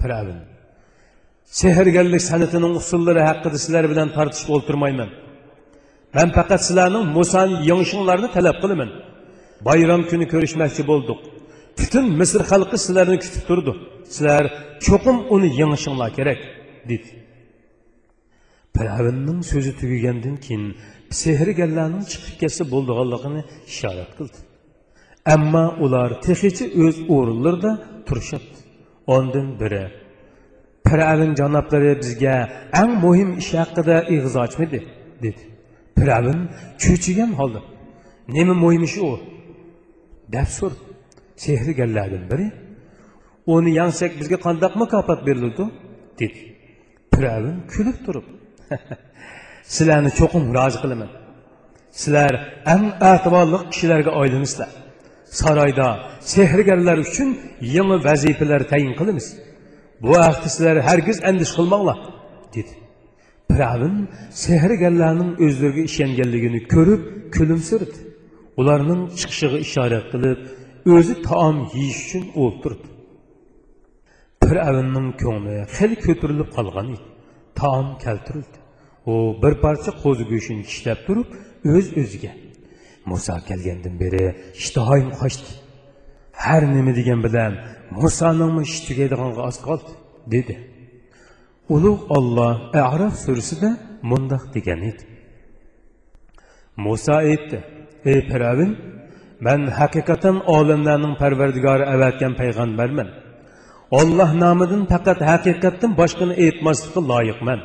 Piravin. 0.00 0.40
Sehrgərlik 1.60 2.22
sənətinin 2.30 2.76
usulları 2.80 3.22
haqqında 3.28 3.58
sizlər 3.64 3.88
bilan 3.92 4.12
tartışıb 4.16 4.50
o'ltirmayman. 4.56 5.10
Mən 6.16 6.34
faqat 6.36 6.64
sizlərinin 6.66 7.12
Musa'nın 7.16 7.62
yığışınlarını 7.68 8.28
tələb 8.36 8.60
qılıman. 8.62 8.90
Bayram 9.66 10.02
günü 10.10 10.26
görüşməkçi 10.34 10.86
bolduq. 10.86 11.20
Bütün 11.78 12.12
Misr 12.20 12.42
xalqı 12.50 12.78
sizlərni 12.86 13.18
kütüb 13.24 13.48
durdu. 13.48 13.72
Sizlər 14.14 14.50
çoxum 14.86 15.18
onu 15.34 15.46
yığışınlar 15.58 16.14
kerak 16.18 16.40
dedi. 16.88 17.10
Piravinning 18.74 19.40
so'zi 19.50 19.72
tugagandan 19.80 20.36
keyin 20.44 20.64
sehrgarlarning 21.18 22.04
chiqib 22.12 22.34
ketsa 22.42 22.62
bo'ldiganligini 22.72 23.42
ishorat 23.72 24.10
qildi. 24.18 24.38
Ammo 25.34 25.66
ular 25.84 26.10
texicha 26.26 26.66
o'z 26.84 26.96
o'rinlarida 27.16 27.72
turishibdi. 28.06 28.58
Ondan 29.16 29.48
biri 29.60 29.84
piravin 30.86 31.32
janoblari 31.40 31.92
bizga 32.02 32.36
eng 32.82 32.92
muhim 33.04 33.30
ish 33.42 33.52
haqida 33.60 33.96
ig'iz 34.14 34.34
ochmidi 34.44 34.80
dedi. 35.24 35.42
Piravin 35.98 36.40
cho'chigan 36.82 37.30
holda 37.38 37.60
nima 38.34 38.54
muhim 38.64 38.82
ish 38.88 38.96
u? 39.08 39.10
deb 40.34 40.48
so'rdi. 40.58 40.82
Sehrgarlardan 41.44 42.24
biri 42.30 42.46
uni 43.54 43.70
yangsak 43.80 44.12
bizga 44.20 44.38
qandaq 44.46 44.72
mukofot 44.82 45.20
beriladi 45.28 45.64
dedi. 46.20 46.40
Piravin 47.12 47.56
kulib 47.72 47.98
turib 48.06 48.26
sizlarni 49.76 50.10
cho'qim 50.18 50.44
rozi 50.56 50.78
qilaman. 50.82 51.10
Sizlar 52.00 52.32
eng 52.74 52.86
e'tiborli 53.10 53.58
kishilarga 53.72 54.10
aylanasizlar 54.20 54.70
saroyda 55.40 55.88
sehrgarlar 56.34 56.98
uchun 57.06 57.28
yangi 57.76 57.96
vazifalar 58.06 58.62
tayin 58.72 58.92
qilamiz. 59.00 59.26
Bu 60.04 60.12
haqda 60.26 60.48
sizlar 60.54 60.76
hargiz 60.88 61.18
andish 61.28 61.52
qilmanglar 61.58 61.98
dedi. 62.56 62.72
Piravin 63.50 63.96
sehrgarlarning 64.44 65.32
o'zlariga 65.46 65.82
ishonganligini 65.90 66.60
ko'rib 66.74 67.02
kulimsirdi. 67.36 67.98
Ularning 68.60 69.02
chiqishiga 69.18 69.58
ishora 69.66 70.00
qilib 70.12 70.40
o'zi 70.96 71.14
taom 71.28 71.56
yeyish 71.74 72.00
uchun 72.06 72.24
o'ltirdi 72.44 72.88
piravinning 74.50 75.08
ko'ngli 75.22 75.56
xil 75.76 75.92
ko'tarilib 76.04 76.48
qolgan 76.56 76.86
edi. 76.94 77.04
Taom 77.60 77.88
keltirildi. 78.04 78.59
U 79.10 79.12
bir 79.42 79.54
parcha 79.64 79.90
qo'zi 80.02 80.24
go'shtini 80.32 80.62
tishlab 80.68 81.00
turib 81.06 81.28
o'z 81.74 81.86
o'ziga 82.02 82.32
muso 83.10 83.34
kelgandan 83.48 83.94
beri 84.02 84.24
ishtahoyim 84.60 85.10
qochdi. 85.20 85.50
Har 86.44 86.62
nima 86.76 86.92
degan 86.98 87.20
bilan 87.26 87.52
musoning 88.02 88.54
ishi 88.66 88.80
tugaydiganga 88.88 89.40
oz 89.48 89.56
qoldi 89.66 89.90
dedi. 90.34 90.54
Ulug' 91.74 92.02
olloh 92.16 92.52
araf 92.92 93.14
surasida 93.24 93.70
mundoq 94.10 94.44
degan 94.56 94.80
edi. 94.90 95.02
Muso 96.84 97.14
aytdi 97.30 97.58
ey 98.10 98.20
piravin 98.30 98.72
man 99.46 99.60
haqiqatan 99.80 100.36
olamlarning 100.56 101.14
parvardigori 101.22 101.84
avatgan 101.94 102.32
payg'ambarman. 102.40 103.08
Olloh 104.00 104.30
nomidan 104.44 104.82
faqat 104.92 105.18
haqiqatdan 105.30 105.92
boshqani 106.00 106.34
aytmaslikqa 106.44 107.00
loyiqman. 107.12 107.60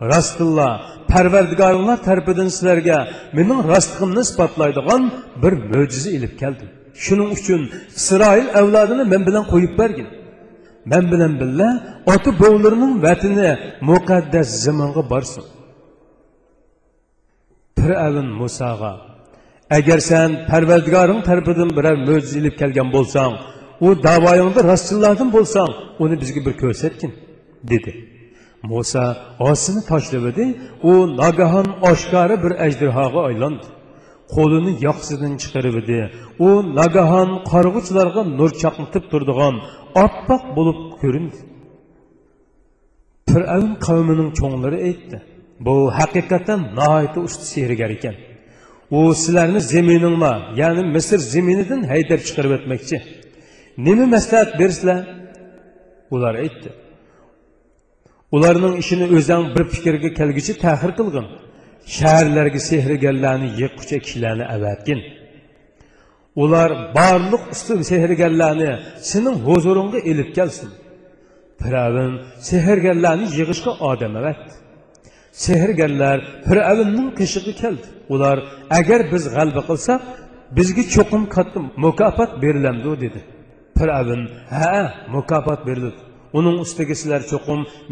Rostilla 0.00 0.68
parvardigoringlar 1.08 1.98
tarafidan 2.08 2.48
sizlarga 2.48 2.98
mening 3.32 3.60
rostligimni 3.72 4.20
isbotlaydigan 4.26 5.02
bir 5.42 5.52
mo'jiza 5.72 6.10
ilib 6.16 6.34
keldim 6.42 6.68
shuning 7.04 7.30
uchun 7.38 7.60
isroil 8.00 8.46
avlodini 8.60 9.04
men 9.12 9.22
bilan 9.28 9.44
qo'yib 9.52 9.72
bergin 9.80 10.08
men 10.92 11.04
bilan 11.12 11.32
birga 11.40 11.68
ota 12.12 12.30
bovlarining 12.42 12.94
vatini 13.06 13.50
muqaddas 13.90 14.48
zamonga 14.64 15.02
borsin 15.12 15.44
piravin 17.76 18.28
musoga 18.40 18.92
agar 19.78 19.98
sen 20.10 20.28
parvardigoring 20.50 21.20
tarafidan 21.28 21.70
biror 21.76 21.96
mo'jiza 22.08 22.36
ilib 22.40 22.54
kelgan 22.60 22.88
bo'lsang 22.96 23.32
u 23.86 23.88
davoyingda 24.08 24.60
rostchilardan 24.70 25.28
bo'lsang 25.36 25.70
uni 26.04 26.16
bizga 26.22 26.40
bir 26.46 26.54
ko'rsatgin 26.62 27.12
dedi 27.72 28.13
muso 28.70 29.04
osini 29.50 29.82
tashlabdi 29.90 30.44
u 30.90 30.92
nagahon 31.22 31.68
oshkora 31.90 32.36
bir 32.44 32.52
ajdirhoga 32.64 33.20
aylandi. 33.28 33.66
Qo'lini 34.34 34.72
yoqsidan 34.86 35.32
chiqaribdi. 35.42 35.98
U 36.46 36.48
nagahon 36.80 37.30
qarg'uchilarga 37.52 38.22
nur 38.38 38.50
chaqnitib 38.62 39.04
turdigan 39.12 39.54
oppoq 40.04 40.42
bo'lib 40.56 40.78
ko'rindi. 41.02 41.38
Fir'avn 43.30 43.72
qavmining 43.86 44.30
cho'nglari 44.38 44.78
aytdi 44.88 45.16
bu 45.66 45.74
haqiqatdan 45.98 46.60
nihoyatda 46.78 47.20
usta 47.28 47.44
sehrgar 47.54 47.90
ekan. 47.96 48.16
U 48.96 49.00
sizlarni 49.22 49.60
zaminingma 49.72 50.32
ya'ni 50.60 50.82
misr 50.94 51.20
zaminidan 51.34 51.80
haydab 51.92 52.20
chiqarib 52.26 52.52
o'tmoqchi. 52.56 52.96
Nima 53.86 54.06
maslahat 54.14 54.50
bersizlar? 54.60 55.00
Ular 56.14 56.34
aytdi 56.44 56.68
ularning 58.34 58.74
ishini 58.82 59.06
o'zing 59.16 59.44
bir 59.54 59.64
fikrga 59.74 60.10
kelguchi 60.18 60.52
tahir 60.64 60.90
qilgin. 60.98 61.26
Shaharlarga 61.96 62.60
sehrgarlarni 62.70 63.48
yiqqucha 63.60 63.96
kishilarni 64.04 64.44
avatgin. 64.56 65.00
Ular 66.42 66.70
barliq 66.98 67.42
usti 67.54 67.72
sehrgarlarni 67.90 68.70
sening 69.10 69.36
huzuringga 69.48 70.00
ilib 70.10 70.30
kelsin. 70.38 70.70
Piravin 71.60 72.12
sehrgarlarni 72.48 73.26
yig'ishga 73.38 73.72
odam 73.90 74.14
avatdi 74.20 74.52
sehrgarlar 75.44 76.18
firavnning 76.46 77.10
qishig'i 77.18 77.52
keldi. 77.62 77.86
Ular 78.14 78.36
agar 78.78 79.00
biz 79.12 79.24
g'alba 79.34 79.62
qilsak 79.70 80.00
bizga 80.56 80.82
cho'qim 80.94 81.22
katta 81.36 81.58
mukofot 81.84 82.30
berilamdi 82.42 82.90
dedi. 83.04 83.20
Piravin 83.78 84.22
ha 84.56 84.74
mukofot 85.14 85.60
beriladi 85.68 86.00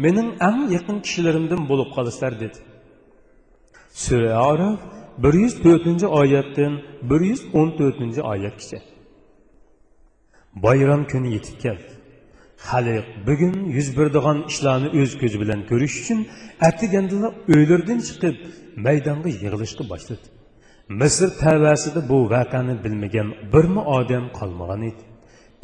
mening 0.05 0.29
eng 0.49 0.59
yaqin 0.75 0.97
kishilarimdan 1.05 1.61
bo'lib 1.69 1.89
qolasizlar 1.95 2.33
dedi. 2.43 2.57
Sura 4.03 4.31
araf 4.51 4.79
bir 5.23 5.33
yuz 5.33 5.53
to'rtinchi 5.63 6.07
oyatdan 6.07 6.73
bir 7.09 7.21
yuz 7.29 7.41
o'n 7.59 7.69
to'rtinchi 7.79 8.21
oyatgacha 8.33 8.79
bayram 10.65 11.01
kuni 11.11 11.29
yetib 11.35 11.55
keldi 11.63 11.91
xalq 12.69 13.05
bugun 13.27 13.55
yuz 13.77 13.87
beradigan 13.97 14.37
ishlarni 14.51 14.89
o'z 15.01 15.11
ko'zi 15.21 15.37
bilan 15.43 15.59
ko'rish 15.69 15.95
uchun 16.01 16.19
atigandila 16.69 17.29
uylardan 17.53 17.99
chiqib 18.07 18.35
maydonga 18.85 19.29
yig'ilishga 19.35 19.83
boshladi 19.91 20.25
misr 21.01 21.29
tavasida 21.43 22.01
bu 22.11 22.17
voqeani 22.33 22.75
bilmagan 22.83 23.27
birmi 23.53 23.81
odam 23.97 24.25
qolmagan 24.39 24.81
edi 24.89 25.03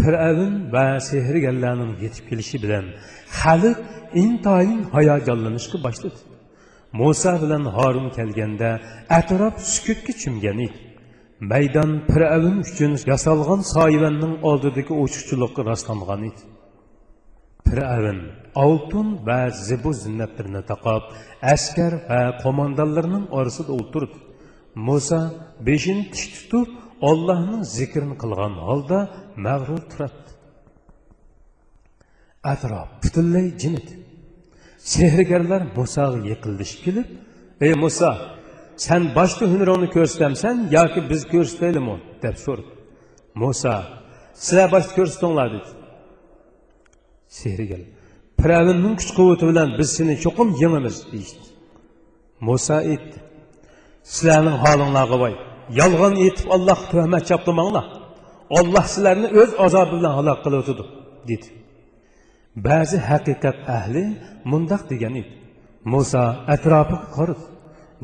fir'avn 0.02 0.54
va 0.76 0.86
sehrgarlarning 1.10 1.94
yetib 2.04 2.26
kelishi 2.30 2.58
bilan 2.64 2.86
xalq 3.42 3.78
intoyin 4.24 4.82
hayajonlanishga 4.96 5.78
boshladi. 5.86 6.20
Muso 7.00 7.34
bilan 7.44 7.64
horun 7.76 8.08
kelganda 8.18 8.70
atrof 9.20 9.56
sukutga 9.74 10.14
cho'mgan 10.22 10.58
edi. 10.68 10.78
Maydon 11.52 11.92
fir'avn 12.12 12.56
uchun 12.66 12.92
yasalgan 13.12 13.62
soyvanning 13.76 14.34
oldidagi 14.50 14.94
ochiqchilikqa 15.04 15.62
rostlangan 15.70 16.22
edi. 16.30 16.42
Piravin 17.68 18.20
oltin 18.66 19.08
va 19.28 19.40
zibu 19.68 19.92
zinnatlarni 20.04 20.62
taqab 20.72 21.04
askar 21.54 21.92
va 22.10 22.22
qo'mondonlarning 22.44 23.26
orasida 23.38 23.72
o'tirdi. 23.82 24.18
Muso 24.88 25.22
beshini 25.68 26.04
tik 26.16 26.32
tutib 26.38 26.70
Allah'ın 27.02 27.64
zikrini 27.64 28.18
kılgan 28.18 28.52
halda 28.52 29.10
məğrur 29.38 29.82
turatdı. 29.90 30.32
Ətraf 32.44 32.88
bütünlüy 33.04 33.58
cin 33.58 33.74
idi. 33.74 34.00
Sehrgarlar 34.78 35.64
Musağa 35.76 36.18
yıqıldışıb 36.18 36.84
kelib, 36.84 37.06
"Ey 37.62 37.74
Musa, 37.74 38.12
sən 38.78 39.16
başqa 39.16 39.46
hünrünü 39.46 39.88
göstəmsən, 39.98 40.56
yoki 40.78 41.10
biz 41.10 41.22
göstərəlim?" 41.36 41.88
deyə 42.22 42.36
sordu. 42.46 42.72
Musa, 43.36 43.74
"Sizlər 44.36 44.72
başqa 44.72 45.02
göstərdinizlər" 45.02 45.50
dedi. 45.56 45.70
Sehrgar, 47.28 47.82
"Firavunun 48.42 48.96
güc 49.00 49.10
qüvvəti 49.18 49.46
ilə 49.52 49.64
biz 49.80 49.90
səni 49.98 50.16
çoxum 50.24 50.50
yengimiz" 50.62 50.98
deyildi. 51.12 51.48
Musa 52.40 52.78
etdi. 52.94 53.18
"Sizlərin 54.04 54.56
halınlarına 54.64 55.18
qoy." 55.24 55.49
Yolg'on 55.80 56.14
aytib 56.24 56.48
allohga 56.56 56.86
tuhmat 56.94 57.24
choplamanglar 57.30 57.86
olloh 58.58 58.86
sizlarni 58.94 59.28
o'z 59.42 59.52
azobi 59.66 59.94
bilan 59.98 60.14
halok 60.20 60.40
qilib 60.44 60.60
o'tadi 60.64 60.84
dedi. 61.30 61.48
Ba'zi 62.68 62.98
haqiqat 63.10 63.58
ahli 63.78 64.04
mundoq 64.52 64.82
degan 64.92 65.14
edi 65.22 65.32
muso 65.94 66.24
atrofiga 66.54 67.08
qaradi 67.18 67.46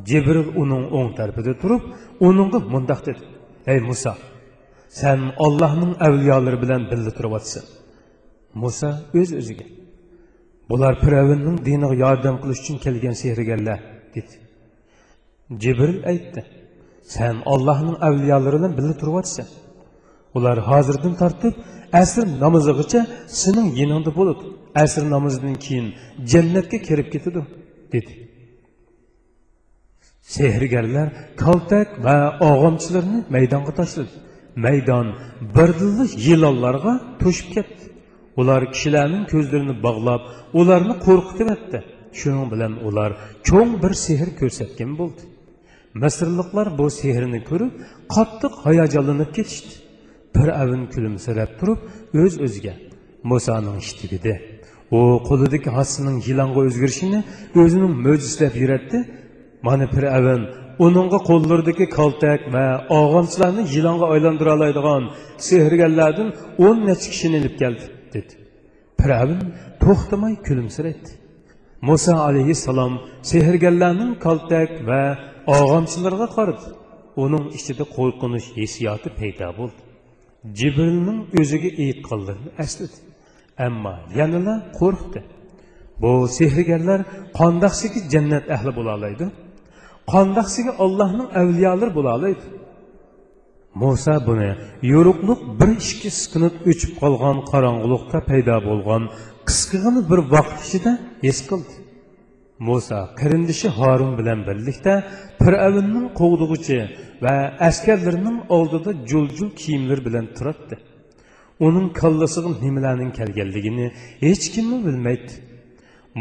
jibril 0.10 0.50
uning 0.62 0.84
o'ng 0.98 1.12
tarafida 1.20 1.54
turib 1.62 1.84
uningga 2.28 2.60
mundoq 2.74 3.00
dedi. 3.08 3.22
Ey 3.72 3.80
muso 3.90 4.14
sen 5.00 5.20
ollohning 5.46 5.94
avliyolari 6.08 6.58
bilan 6.64 6.82
birga 6.92 7.12
turyapsan 7.18 7.66
muso 8.62 8.90
o'z 9.20 9.30
o'ziga 9.40 9.68
bular 10.70 10.94
piravinning 11.04 11.58
diniga 11.68 11.96
yordam 12.04 12.36
qilish 12.42 12.60
uchun 12.64 12.78
kelgan 12.86 13.16
sehrgarlar 13.22 13.80
dedi. 14.16 14.36
Jibril 15.62 16.00
aytdi 16.12 16.42
sen 17.14 17.36
Allah'ın 17.46 17.96
avliyolari 18.08 18.58
bilan 18.58 18.78
birga 18.78 19.46
ular 20.36 20.58
hozirdan 20.70 21.14
tortib 21.22 21.54
asr 22.02 22.26
namozigacha 22.44 23.02
sening 23.42 23.70
yoningda 23.82 24.12
bo'ladi 24.20 24.44
asr 24.84 25.04
namozidan 25.16 25.56
keyin 25.66 25.88
jannatga 26.32 26.78
kirib 26.88 27.08
ketadi 27.14 27.42
dedi. 27.94 28.14
Sehrgarlar 30.36 31.08
kaltak 31.44 31.90
va 32.06 32.18
og'amchilarni 32.50 33.20
maydonga 33.36 33.74
tashladi. 33.80 34.14
Maydon 34.66 35.08
birdilli 35.56 36.06
yilonlarga 36.28 36.94
to'shib 37.22 37.48
ketdi. 37.56 37.84
Ular 38.40 38.62
kishilarning 38.74 39.24
ko'zlarini 39.34 39.76
bog'lab 39.86 40.22
ularni 40.60 40.96
qo'rqitib 41.06 41.48
etdi 41.56 41.78
shuning 42.20 42.48
bilan 42.54 42.74
ular 42.88 43.12
cho'ng 43.48 43.72
bir 43.84 43.94
sehr 44.06 44.28
ko'rsatgan 44.40 44.92
bo'ldi. 45.00 45.22
Misrliklar 46.04 46.68
bu 46.80 46.86
sehrni 47.00 47.40
ko'rib 47.50 47.72
qattiq 48.16 48.54
hayajonlanib 48.66 49.30
ketishdi 49.38 49.74
piravin 50.36 50.84
kulimsirab 50.94 51.52
turib 51.60 51.80
o'z 52.22 52.24
öz 52.26 52.34
o'ziga 52.46 52.74
musoning 53.32 53.78
ishtigidi 53.86 54.34
u 54.98 55.00
qo'lidagi 55.28 55.70
hassining 55.78 56.18
yilonga 56.28 56.60
o'zgarishini 56.68 57.20
o'zining 57.62 57.94
mo'jislab 58.06 58.54
yuratdi 58.64 59.00
mana 59.68 59.86
piravin 59.96 60.42
uningga 60.86 61.20
qo'llaridagi 61.30 61.86
kaltak 61.98 62.42
va 62.56 62.66
og'amchilarni 63.00 63.64
yilonga 63.76 64.06
aylantira 64.14 64.52
oladigan 64.58 65.04
sehrgarlardan 65.48 66.30
o'n 66.66 66.78
necha 66.90 67.08
kishini 67.14 67.36
ilib 67.42 67.56
keldi 67.62 67.86
dedi. 68.16 68.34
Piravin 69.00 69.42
to'xtamay 69.84 70.34
kulimsiraydi 70.48 71.12
muso 71.90 72.14
alayhissalom 72.28 72.94
sehrgarlarning 73.32 74.12
kaltak 74.26 74.72
va 74.90 75.02
og'amchilarga 75.54 76.28
qarab 76.38 76.60
uning 77.24 77.46
ichida 77.58 77.84
qo'rqinish 77.98 78.48
hissiyoti 78.60 79.10
paydo 79.20 79.50
bo'ldi. 79.60 79.82
Jibrilning 80.60 81.20
o'ziga 81.40 81.70
aytganlarini 81.86 82.52
esladi. 82.64 82.98
Ammo 83.68 83.94
yanada 84.20 84.54
qo'rqdi. 84.80 85.20
Bu 86.02 86.12
sehrgarlar 86.38 87.00
qandoqsiki 87.40 88.00
jannat 88.14 88.46
ahli 88.56 88.72
bo'la 88.78 88.92
oladi. 88.98 89.26
Ollohning 90.86 91.30
avliyolari 91.42 91.92
bo'la 91.98 92.14
muso 93.82 94.16
buni 94.28 94.50
yo'ruqliq 94.94 95.40
bir 95.60 95.70
ishki 95.84 96.10
siqinib 96.20 96.56
o'chib 96.72 96.92
qolgan 97.02 97.38
qorong'ulikda 97.52 98.20
paydo 98.30 98.58
bo'lgan 98.68 99.04
qisqagina 99.48 100.02
bir 100.12 100.20
vaqt 100.34 100.58
ichida 100.66 100.92
his 101.26 101.40
qildi. 101.50 101.75
Musa 102.60 103.16
qarindishi 103.20 103.68
Harun 103.68 104.18
bilan 104.20 104.40
birlikda 104.48 104.94
fir'avnning 105.44 106.08
qo'g'dug'ichi 106.20 106.80
va 107.24 107.36
askarlarining 107.68 108.38
oldida 108.58 108.92
juljul 109.12 109.50
kiyimlar 109.62 110.00
bilan 110.08 110.26
turadi 110.38 110.76
uning 111.68 111.88
kallasiga 112.02 112.50
nimalarning 112.64 113.12
kelganligini 113.20 113.88
hech 114.26 114.46
kim 114.54 114.68
bilmaydi. 114.86 115.34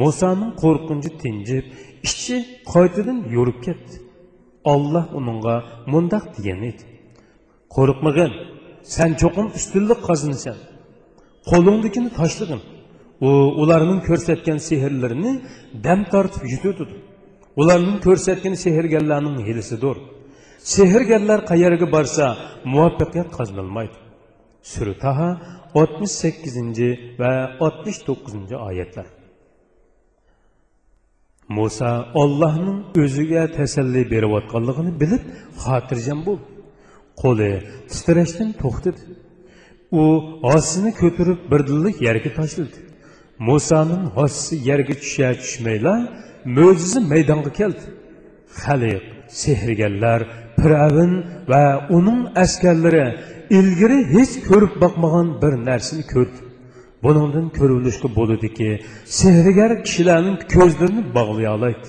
Musoning 0.03 0.53
qo'rqinchi 0.63 1.11
tinjib 1.23 1.65
ichi 2.09 2.37
qaytadan 2.73 3.19
yo'rib 3.37 3.59
ketdi. 3.67 3.95
Alloh 4.73 5.07
uningga 5.19 5.57
mundaq 5.93 6.25
degan 6.37 6.61
edi. 6.71 6.85
Qo'rqmagin 7.75 8.33
sen 8.95 9.11
cho'qim 9.21 9.47
ustunlik 9.59 10.01
qozinasan 10.09 10.57
Qo'lingdikini 11.51 12.11
tashlagin 12.19 12.61
ularning 13.63 14.01
ko'rsatgan 14.09 14.59
sehrlarini 14.69 15.33
dam 15.85 16.01
tortib 16.13 16.45
yutadi 16.55 16.85
ularning 17.61 17.99
ko'rsatgan 18.07 18.55
sehrgarlarning 18.65 19.39
hilisidir 19.49 19.97
sehrgarlar 20.75 21.41
qayerga 21.51 21.87
borsa 21.97 22.25
muvaffaqiyat 22.73 23.29
qozonolmaydi 23.39 23.97
surataha 24.73 25.29
oltmish 25.81 26.15
sakkizinchi 26.23 26.89
va 27.21 27.33
oltmish 27.65 27.99
to'qqizinchi 28.07 28.57
oyatlar. 28.69 29.07
Muso 31.57 31.91
ollohning 32.23 32.79
o'ziga 33.03 33.43
tasalli 33.59 34.03
berayotganligini 34.15 34.93
bilib 35.03 35.23
xotirjam 35.65 36.21
bo'ldi 36.29 36.47
qo'li 37.23 37.51
titrashdan 37.91 38.51
to'xtadi. 38.63 39.01
U 40.01 40.03
osini 40.55 40.91
ko'tarib 41.03 41.39
birdillik 41.53 41.97
yerga 42.09 42.31
tashladi 42.39 42.77
musoning 43.39 44.05
hossisi 44.17 44.55
yerga 44.69 44.95
tusha 45.03 45.29
tushmayla 45.43 45.95
mo'jiza 46.57 47.01
maydonga 47.13 47.53
keldi. 47.61 47.85
Xaliq 48.61 49.05
sehrgarlar 49.43 50.21
piravin 50.59 51.13
va 51.51 51.65
uning 51.97 52.21
askarlari 52.45 53.05
ilgari 53.59 53.99
hech 54.15 54.35
ko'rib 54.49 54.75
boqmagan 54.83 55.29
bir 55.43 55.55
narsani 55.69 56.05
ko'rdi. 56.15 56.39
Buningdan 57.05 57.47
ko'rilishga 57.59 58.09
bo'ladiki 58.19 58.71
sehrgar 59.21 59.71
kishilarning 59.87 60.39
ko'zlarini 60.55 61.03
bog'lay 61.17 61.49
oladi 61.57 61.89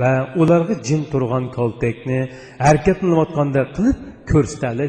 va 0.00 0.12
ularga 0.42 0.74
jim 0.86 1.02
turgan 1.12 1.44
kaltakni 1.56 2.18
harakatlanayotgandek 2.66 3.68
qilib 3.76 3.98
ko'rsatadi. 4.30 4.86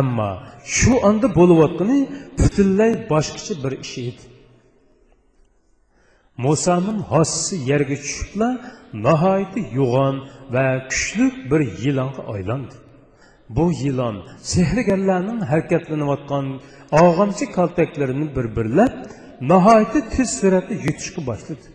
Ammo 0.00 0.30
shu 0.76 0.92
onda 1.08 1.26
bo'layotgani 1.38 1.98
butunlay 2.38 2.92
boshqacha 3.12 3.54
bir 3.64 3.72
ish 3.84 3.96
edi 4.10 4.31
Musanın 6.42 6.98
hassısı 6.98 7.56
yerge 7.56 7.96
çüşüpla 7.96 8.60
nahaydı 8.92 9.60
yuğan 9.72 10.16
və 10.52 10.88
küşlük 10.88 11.34
bir 11.50 11.62
yılanğa 11.84 12.22
aylandı. 12.32 12.74
Bu 13.48 13.66
yılan 13.82 14.16
sehrgərlərinin 14.52 15.44
hərəkətləniyətqan 15.50 16.46
ağamçı 17.00 17.46
kaltaklarını 17.56 18.26
bir-birləb 18.36 18.96
nahaydı 19.50 20.02
tez 20.14 20.32
sürətlə 20.40 20.78
yutuşqa 20.86 21.26
başladı. 21.26 21.66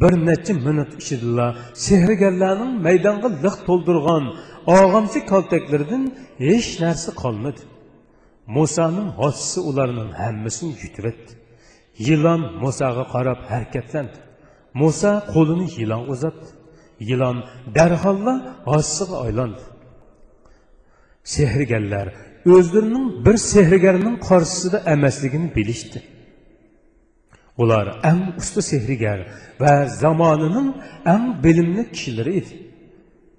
Bir 0.00 0.18
neçə 0.28 0.56
minut 0.66 0.92
içində 1.00 1.46
sehrgərlərin 1.86 2.74
meydanğa 2.88 3.30
lıq 3.44 3.56
toldurğan 3.68 4.26
ağamçı 4.74 5.24
kaltaklarından 5.30 6.04
heç 6.38 6.68
nərsə 6.82 7.16
qalmadı. 7.22 7.64
Musanın 8.46 9.08
hassısı 9.20 9.62
onların 9.68 10.10
hamısını 10.20 10.72
yutub 10.82 11.04
etdi. 11.12 11.43
Yilon 11.98 12.40
musoga 12.62 13.04
qarab 13.14 13.40
harakatlandi 13.50 14.18
muso 14.80 15.12
qo'lini 15.32 15.66
yilonga 15.78 16.10
uzatdi 16.14 16.48
yilon 17.08 17.36
darholla 17.76 18.34
hossisiga 18.70 19.16
aylandi 19.26 19.64
sehrgarlar 21.34 22.06
o'zlarining 22.54 23.06
bir 23.26 23.36
sehrgarning 23.52 24.16
qarshisida 24.28 24.78
emasligini 24.94 25.48
bilishdi 25.56 25.98
ular 27.62 27.86
eng 28.10 28.22
usta 28.40 28.60
sehrgar 28.70 29.18
va 29.62 29.74
zamonining 30.02 30.68
eng 31.14 31.24
bilimli 31.44 31.82
kishilari 31.94 32.32
edi 32.40 32.54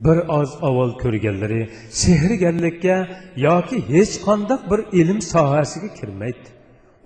bir 0.05 0.17
oz 0.39 0.51
avval 0.67 0.91
ko'rganlari 1.03 1.61
sehrgarlikka 2.01 2.97
yoki 3.47 3.77
hech 3.93 4.13
qanday 4.27 4.59
bir 4.71 4.79
ilm 5.01 5.19
sohasiga 5.33 5.89
kirmaydi 5.99 6.54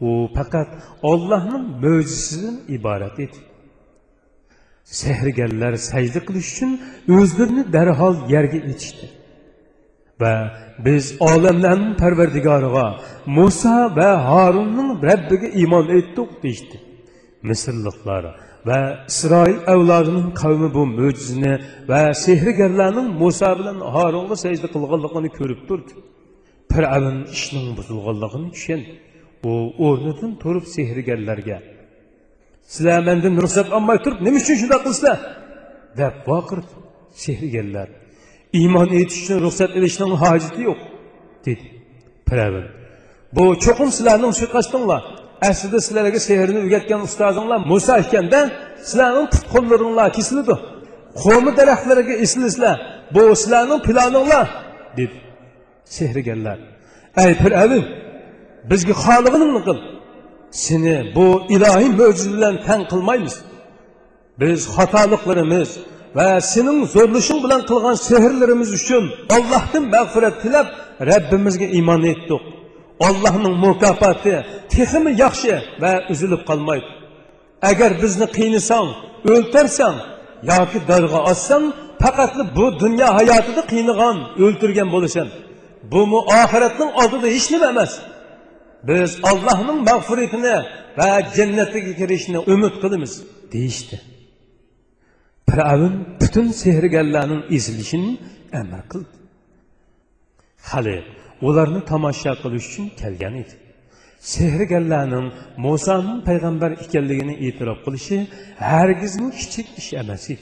O 0.01 0.29
fakat 0.35 0.67
Allah'ın 1.03 1.79
möcüsüdün 1.81 2.61
ibaret 2.67 3.19
idi. 3.19 3.37
Sehrgerler 4.83 5.75
secde 5.75 6.25
kılış 6.25 6.53
için 6.53 6.81
özlerini 7.07 7.73
derhal 7.73 8.29
yerge 8.29 8.57
içti. 8.57 9.09
Ve 10.21 10.47
biz 10.85 11.17
alemlerin 11.19 11.95
perverdigarıga 11.95 12.95
Musa 13.25 13.95
ve 13.95 14.05
Harun'un 14.05 15.01
Rabbine 15.01 15.49
iman 15.49 15.89
ettik 15.89 16.43
deyişti. 16.43 16.79
Mısırlıklar 17.43 18.35
ve 18.67 18.97
İsrail 19.07 19.57
evladının 19.67 20.31
kavmi 20.31 20.73
bu 20.73 20.85
möcüzini 20.85 21.59
ve 21.89 22.13
sehrgerlerinin 22.13 23.11
Musa 23.11 23.53
ile 23.53 23.83
Harun'la 23.85 24.35
secde 24.35 24.67
kılgallıkını 24.67 25.29
körüp 25.29 25.69
durdu. 25.69 25.91
Piraven 26.69 27.23
işinin 27.31 27.77
bozulgallıkını 27.77 28.51
düşündü. 28.51 28.89
Bu 29.43 29.53
o'rnidan 29.87 30.31
turib 30.43 30.65
sehrgarlarga 30.75 31.57
sizlar 32.73 32.99
mendan 33.09 33.33
ruxsat 33.43 33.67
olmay 33.77 33.97
turib 34.03 34.19
nima 34.25 34.37
uchun 34.43 34.55
shunday 34.61 34.79
qilsizlar 34.85 35.17
deb 35.99 36.15
baqirdi 36.29 36.73
sehrgarlar 37.23 37.87
iymon 38.59 38.89
etish 38.99 39.19
uchun 39.23 39.37
ruxsat 39.45 39.71
ilishning 39.77 40.11
hojati 40.23 40.61
yo'q 40.69 40.79
dedi. 41.45 41.65
Fir'avn 42.29 42.65
bu 43.35 43.43
cho'qim 43.63 43.89
sizlarning 43.97 44.33
suiqasdinglar 44.39 45.03
aslida 45.49 45.79
sizlarga 45.85 46.19
sehrni 46.29 46.59
o'rgatgan 46.63 47.01
ustozinglar 47.07 47.59
muso 47.71 47.93
ekanda 48.03 48.39
sizlarning 48.89 49.27
put 49.33 49.45
qo'llaringlar 49.53 50.09
kesiladi 50.17 50.55
qo'mi 51.23 51.51
daraxtlariga 51.59 52.15
esilasizlar 52.25 52.75
bu 53.15 53.23
sizlarning 53.41 53.81
planinglar 53.87 54.47
dedi 54.97 55.17
sehrgarlar 55.97 56.57
ey 57.23 57.31
piravin 57.43 57.83
bizga 58.69 58.93
xolig'ini 59.03 59.61
qil. 59.67 59.79
Seni 60.65 60.97
bu 61.15 61.27
ilohiy 61.55 61.91
mo'jiza 61.99 62.29
bilan 62.35 62.55
qilmaymiz. 62.91 63.35
Biz 64.41 64.59
xatoliklarimiz 64.75 65.69
va 66.17 66.27
sening 66.53 66.79
zo'rlashing 66.95 67.39
bilan 67.45 67.61
qilgan 67.69 67.95
sehrlarimiz 68.07 68.69
uchun 68.79 69.03
allohdan 69.35 69.83
mag'firat 69.95 70.35
tilab 70.43 70.67
rabbimizga 71.11 71.67
iymon 71.77 72.03
etdik. 72.13 72.41
Allohning 73.07 73.55
mukofoti 73.65 74.35
texmi 74.73 75.11
yaxshi 75.23 75.53
va 75.83 75.93
uzilib 76.11 76.41
qolmaydi. 76.49 76.89
Agar 77.71 77.91
bizni 78.01 78.27
qiynasang 78.37 78.87
o'ltarsang 79.31 79.97
yoki 80.51 80.79
darg'a 80.89 81.19
ossang 81.31 81.65
faqat 82.01 82.33
bu 82.57 82.65
dunyo 82.81 83.07
hayotida 83.17 83.61
qiynagan 83.71 84.17
o'ltirgan 84.43 84.89
bo'lasan. 84.95 85.27
Bumi 85.91 86.19
oxiratning 86.41 86.91
oldida 87.01 87.27
hech 87.35 87.47
nima 87.53 87.67
emas 87.73 87.91
biz 88.83 89.19
Allah'ın 89.23 89.83
mağfiretini 89.83 90.63
ve 90.97 91.25
cennetlik 91.35 91.97
girişini 91.97 92.43
ümit 92.47 92.81
kılımız 92.81 93.23
deyişti. 93.51 94.01
Firavun 95.49 96.07
bütün 96.21 96.51
sehrgarlarının 96.51 97.45
izlişini 97.49 98.17
emr 98.53 98.89
kıldı. 98.89 99.09
Hali 100.61 101.03
onlarını 101.41 101.85
tamaşa 101.85 102.41
kılış 102.41 102.69
için 102.69 102.89
kelgen 102.89 103.33
idi. 103.33 103.57
Sehrgarlarının 104.19 105.33
Musa'nın 105.57 106.21
peygamber 106.21 106.71
ikenliğini 106.71 107.35
itiraf 107.35 107.85
kılışı 107.85 108.27
hergizin 108.57 109.31
küçük 109.31 109.65
iş 109.77 109.93
emesiydi. 109.93 110.41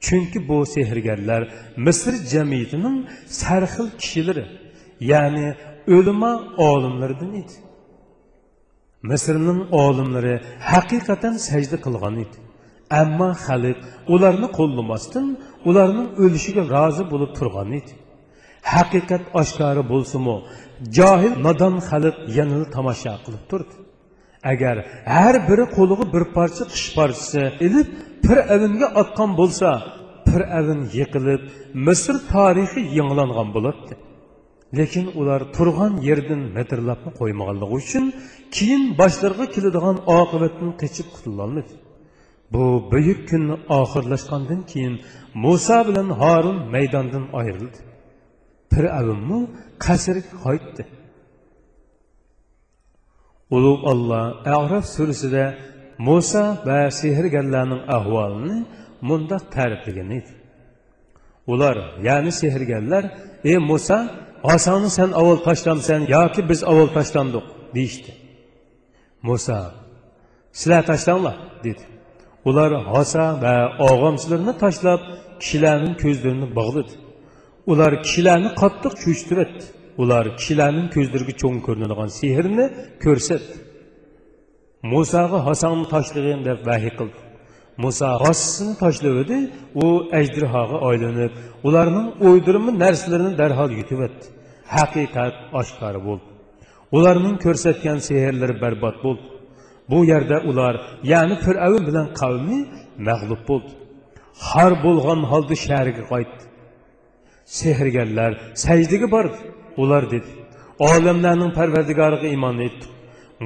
Çünkü 0.00 0.48
bu 0.48 0.66
sehrgarlar 0.66 1.48
Mısır 1.76 2.26
cemiyetinin 2.26 3.06
serhil 3.26 3.90
kişileri, 3.98 4.46
yani 5.00 5.54
o'lima 5.96 6.32
olimlaridan 6.70 7.32
edi 7.42 7.56
misrning 9.10 9.60
olimlari 9.84 10.34
haqiqatan 10.72 11.34
sajda 11.48 11.76
qilgan 11.84 12.14
edi 12.24 12.38
ammo 13.00 13.30
xalq 13.46 13.78
ularni 14.14 14.48
qo'llamasdan 14.58 15.26
ularning 15.68 16.08
o'lishiga 16.24 16.62
rozi 16.74 17.04
bo'lib 17.12 17.30
turgan 17.38 17.70
edi 17.80 17.92
haqiqat 18.74 19.22
oshkori 19.40 19.82
bo'lsimi 19.92 20.36
johil 20.98 21.32
nodon 21.46 21.74
xalq 21.90 22.16
yanada 22.38 22.66
tomosha 22.76 23.14
qilib 23.24 23.44
turdi 23.50 23.74
agar 24.52 24.76
har 25.14 25.34
biri 25.48 25.64
qo'liga 25.76 26.04
bir 26.14 26.24
parcha 26.36 26.64
qish 26.72 26.86
parchasi 26.98 27.42
ilib 27.66 27.88
fir'avnga 28.26 28.88
otgan 29.02 29.30
bo'lsa 29.40 29.68
fir'avn 30.30 30.80
yiqilib 30.98 31.42
misr 31.86 32.14
tarixi 32.32 32.80
yangilangan 32.98 33.48
bo'ladi 33.56 33.92
lekin 34.78 35.06
ular 35.20 35.40
turgan 35.56 35.94
yerdan 36.08 36.42
metrlabni 36.56 37.10
qo'ymaganligi 37.20 37.74
uchun 37.80 38.04
keyin 38.56 38.82
boshlariga 39.00 39.46
keladigan 39.54 39.96
oqibatdan 40.18 40.70
qechib 40.82 41.06
qutulolmadi. 41.14 41.72
Bu 42.52 42.64
buyuk 42.92 43.20
kunni 43.30 43.56
oxirlashgandan 43.80 44.60
keyin 44.70 44.94
muso 45.44 45.78
bilan 45.88 46.08
horun 46.20 46.58
maydondan 46.74 47.24
ayrildi. 47.40 47.78
Fir'avnmi 48.72 49.40
qasrga 49.84 50.32
qaytdi. 50.44 50.82
Ulug' 53.56 53.82
olloh 53.92 54.24
araf 54.56 54.84
surasida 54.96 55.44
muso 56.08 56.44
va 56.68 56.80
sehrgarlarning 57.00 57.82
ahvolini 57.96 58.56
mundoq 59.08 59.42
ta'riflagan 59.54 60.10
edi. 60.18 60.32
Ular 61.52 61.76
ya'ni 62.08 62.32
sehrgarlar 62.40 63.04
ey 63.50 63.58
muso 63.70 63.98
osoni 64.42 64.90
sen 64.90 65.10
avval 65.20 65.38
tashlamsan 65.48 66.00
yoki 66.16 66.40
biz 66.50 66.60
avval 66.70 66.90
tashlandik 66.98 67.46
deyishdi 67.74 68.12
muso 69.22 69.58
sizlar 70.52 70.82
tashlanglar 70.90 71.36
dedi. 71.64 71.84
Ular 72.48 72.70
hosa 72.94 73.24
va 73.42 73.54
og'amchilarni 73.88 74.52
tashlab 74.64 75.00
kishilarning 75.40 75.94
ko'zlarini 76.02 76.48
bog'ladi 76.58 76.92
ular 77.72 77.92
kishilarni 78.04 78.50
qattiq 78.62 78.94
cho'chtiradi 79.04 79.62
ular 80.02 80.24
kishilarning 80.38 80.88
ko'zlariga 80.96 81.34
cho'ng 81.42 81.58
ko'rinadigan 81.66 82.10
sehrni 82.20 82.66
ko'rsatdi 83.04 83.54
musoga 84.92 85.38
hasonni 85.48 85.86
tashlagin 85.94 86.40
deb 86.48 86.58
vahiy 86.68 86.92
qildi 86.98 87.18
Musa 87.82 88.20
hassını 88.20 88.74
taşladı, 88.78 89.38
o 89.74 89.86
əcdirhağa 90.20 90.80
aylanıb, 90.88 91.32
onların 91.64 92.06
uydurma 92.28 92.72
nərslərini 92.82 93.32
dərhal 93.40 93.72
yutub 93.78 94.02
etdi. 94.06 94.26
Həqiqət 94.76 95.36
aşkar 95.60 95.96
oldu. 96.10 96.26
Onların 96.92 97.38
göstərdiyi 97.44 98.02
sehrləri 98.08 98.56
bərbad 98.64 99.00
oldu. 99.08 99.30
Bu 99.90 100.02
yerdə 100.10 100.42
ular, 100.50 100.76
yəni 101.12 101.38
Firavun 101.44 101.86
bilan 101.88 102.12
qavmi 102.20 102.58
məğlub 103.08 103.48
oldu. 103.54 103.72
Har 104.50 104.76
bolğan 104.84 105.24
halda 105.32 105.56
şəhərə 105.64 106.04
qayıtdı. 106.12 106.44
Sehrgərlər 107.58 108.38
səcdəyə 108.64 109.10
bardı. 109.16 109.40
Ular 109.82 110.10
dedi: 110.10 110.30
"Aləmlərin 110.90 111.56
Pərverdigarına 111.58 112.28
iman 112.36 112.60
etdik. 112.68 112.92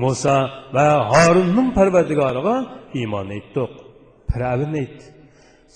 Musa 0.02 0.36
və 0.74 0.88
Harunun 1.12 1.72
Pərverdigarına 1.78 2.56
iman 3.04 3.30
etdik." 3.40 3.83
Fir'avn 4.34 4.72
aytdi 4.82 5.04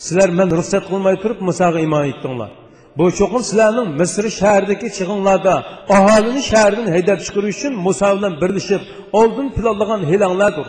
sizlar 0.05 0.31
man 0.39 0.49
ruxsat 0.59 0.85
qilmay 0.91 1.17
turib 1.23 1.41
musoga 1.49 1.79
iymon 1.85 2.05
etdinglar 2.13 2.51
bu 2.99 3.05
cho'qim 3.19 3.43
sizlarning 3.49 3.89
misr 4.01 4.25
shahridagi 4.41 4.89
chig'inlarda 4.99 5.55
aholini 5.97 6.43
shahardan 6.51 6.87
haydab 6.95 7.19
chiqarish 7.27 7.57
uchun 7.59 7.75
muso 7.87 8.09
bilan 8.17 8.35
birlashib 8.43 8.83
oldin 9.21 9.47
planlagan 9.57 10.01
hilanglardir 10.11 10.69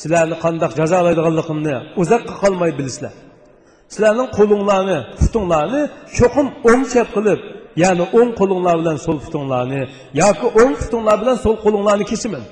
sizlarni 0.00 0.36
qandoq 0.44 0.72
jazolaydiganligimni 0.80 1.74
uzoqqa 2.02 2.34
qolmay 2.42 2.70
bilasizlar 2.78 3.14
sizlarning 3.92 4.28
qo'linglarni 4.38 4.98
putinglarni 5.20 5.82
cho'qim 6.18 6.46
o'ng 6.70 6.84
chap 6.92 7.08
qilib 7.16 7.40
ya'ni 7.82 8.04
o'ng 8.18 8.30
qo'linglar 8.40 8.74
bilan 8.80 8.96
so'l 9.04 9.18
putinglarni 9.24 9.82
yoki 10.22 10.46
o'ng 10.60 10.74
putinglar 10.80 11.16
bilan 11.22 11.36
so'l 11.44 11.56
qo'linglarni 11.64 12.04
kesiman 12.12 12.44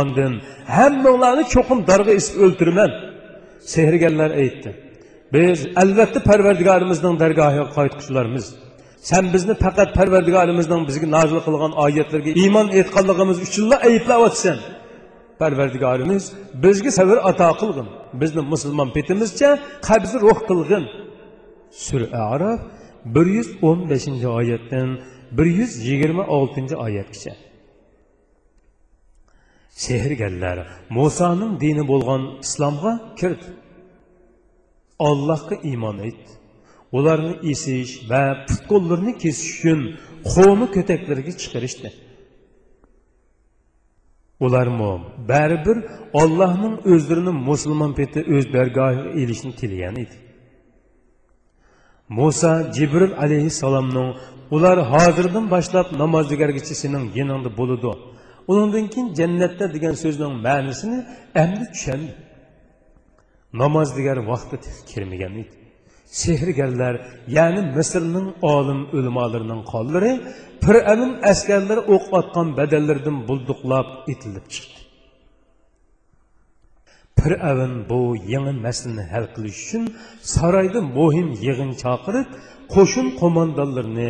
ondin 0.00 0.32
hammanglarni 0.76 1.44
cho'qim 1.54 1.78
darga 1.90 2.12
isib 2.20 2.36
o'ltiraman 2.46 2.90
sehrgarlar 3.74 4.30
aytdi 4.42 4.70
biz 5.34 5.58
albatta 5.82 6.20
parvardigorimizning 6.30 7.14
dargohiga 7.22 7.66
qaytquchilarmiz 7.76 8.46
Sen 9.10 9.24
bizni 9.32 9.54
faqat 9.64 9.90
Parvardigorimizning 9.98 10.82
bizga 10.88 11.06
nozil 11.16 11.40
qilgan 11.46 11.72
oyatlarga 11.84 12.30
iymon 12.42 12.68
etganligimiz 12.80 13.38
uchunla 13.46 13.76
ayblayotsan 13.88 14.58
Parvardigorimiz 15.40 16.24
bizga 16.64 16.90
sabr 16.98 17.16
ato 17.30 17.48
qilgin. 17.60 17.88
Bizni 18.20 18.42
musulmon 18.52 18.88
petimizcha 18.96 19.50
qabz 19.88 20.10
ruh 20.24 20.38
qilgin. 20.50 20.84
Sura 21.84 22.08
Araf 22.32 22.60
115 23.04 24.24
oyatdan 24.38 24.88
126 25.32 26.76
oyatgacha. 26.76 27.43
Sehrgarlar 29.82 30.58
Musoning 30.96 31.52
dini 31.62 31.84
bo'lgan 31.90 32.22
islomga 32.44 32.92
kirdi. 33.20 33.48
Allohga 35.08 35.56
iymon 35.70 35.98
etdi. 36.08 36.30
ularni 36.96 37.34
esish 37.52 37.92
va 38.10 38.22
putqo'llarni 38.48 39.12
kesish 39.22 39.50
uchun 39.56 39.80
qo'mi 40.32 40.66
ko'taklarga 40.76 41.32
chiqarishdi 41.42 41.88
ularmi 44.46 44.92
baribir 45.30 45.78
ollohning 46.22 46.74
o'zlarini 46.92 47.32
musulmon 47.48 47.92
peti 47.98 48.20
o'z 48.34 48.44
dargohiga 48.56 49.10
elishni 49.22 49.52
tilagan 49.60 49.96
edi 50.04 50.16
muso 52.18 52.52
jibril 52.76 53.12
alayhissalomning 53.24 54.10
ular 54.56 54.78
hozirdan 54.92 55.46
boshlab 55.54 55.86
namozdigargacha 56.02 56.74
sening 56.82 57.04
yoningda 57.18 57.50
bo'ladi 57.60 57.92
undan 58.52 58.86
keyin 58.92 59.08
jannatda 59.18 59.66
degan 59.74 59.94
so'zning 60.02 60.34
ma'nosini 60.46 60.98
endi 61.42 61.64
tushundi. 61.74 62.12
Namoz 63.60 63.88
degan 63.98 64.18
vaqti 64.30 64.56
kirmagan 64.90 65.34
edi. 65.42 65.54
Sehrgarlar 66.22 66.94
ya'ni 67.36 67.62
misrning 67.76 68.28
olim 68.54 68.80
ulamolarning 68.96 69.62
qollari 69.72 70.12
fir'avn 70.64 71.10
askarlari 71.32 71.82
o'q 71.94 72.04
otgan 72.18 72.48
badallardan 72.58 73.16
bulduqlab 73.28 73.88
etilib 74.12 74.46
chiqdi. 74.54 74.80
Fir'avn 77.20 77.74
bu 77.90 78.00
yangi 78.32 78.54
maslni 78.66 79.04
hal 79.12 79.26
qilish 79.34 79.58
uchun 79.64 79.84
saroyda 80.34 80.80
muhim 80.98 81.28
yig'in 81.44 81.70
chaqirib 81.82 82.28
qo'shin 82.74 83.06
qo'mondonlarini 83.20 84.08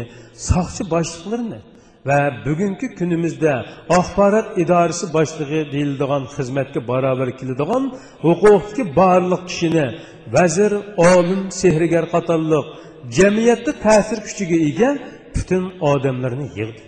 soqchi 0.49 0.83
boshliqlarini 0.95 1.61
va 2.09 2.19
bugungi 2.47 2.89
kunimizda 2.99 3.53
axborot 3.99 4.49
idorasi 4.63 5.07
boshlig'i 5.17 5.61
deyiladigan 5.75 6.23
xizmatga 6.37 6.81
barobar 6.91 7.29
keladigan 7.39 7.85
huquqdagi 8.25 8.83
barliq 8.99 9.43
kishini 9.51 9.87
vazir 10.35 10.73
olim 11.13 11.43
sehrgar 11.61 12.05
qatorliq 12.15 12.67
jamiyatda 13.19 13.73
ta'sir 13.85 14.19
kuchiga 14.27 14.57
ega 14.69 14.91
butun 15.35 15.65
odamlarni 15.93 16.47
yig'di 16.59 16.83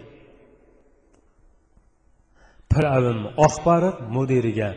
fir'avn 2.72 3.18
axborot 3.46 3.98
mudiriga 4.14 4.68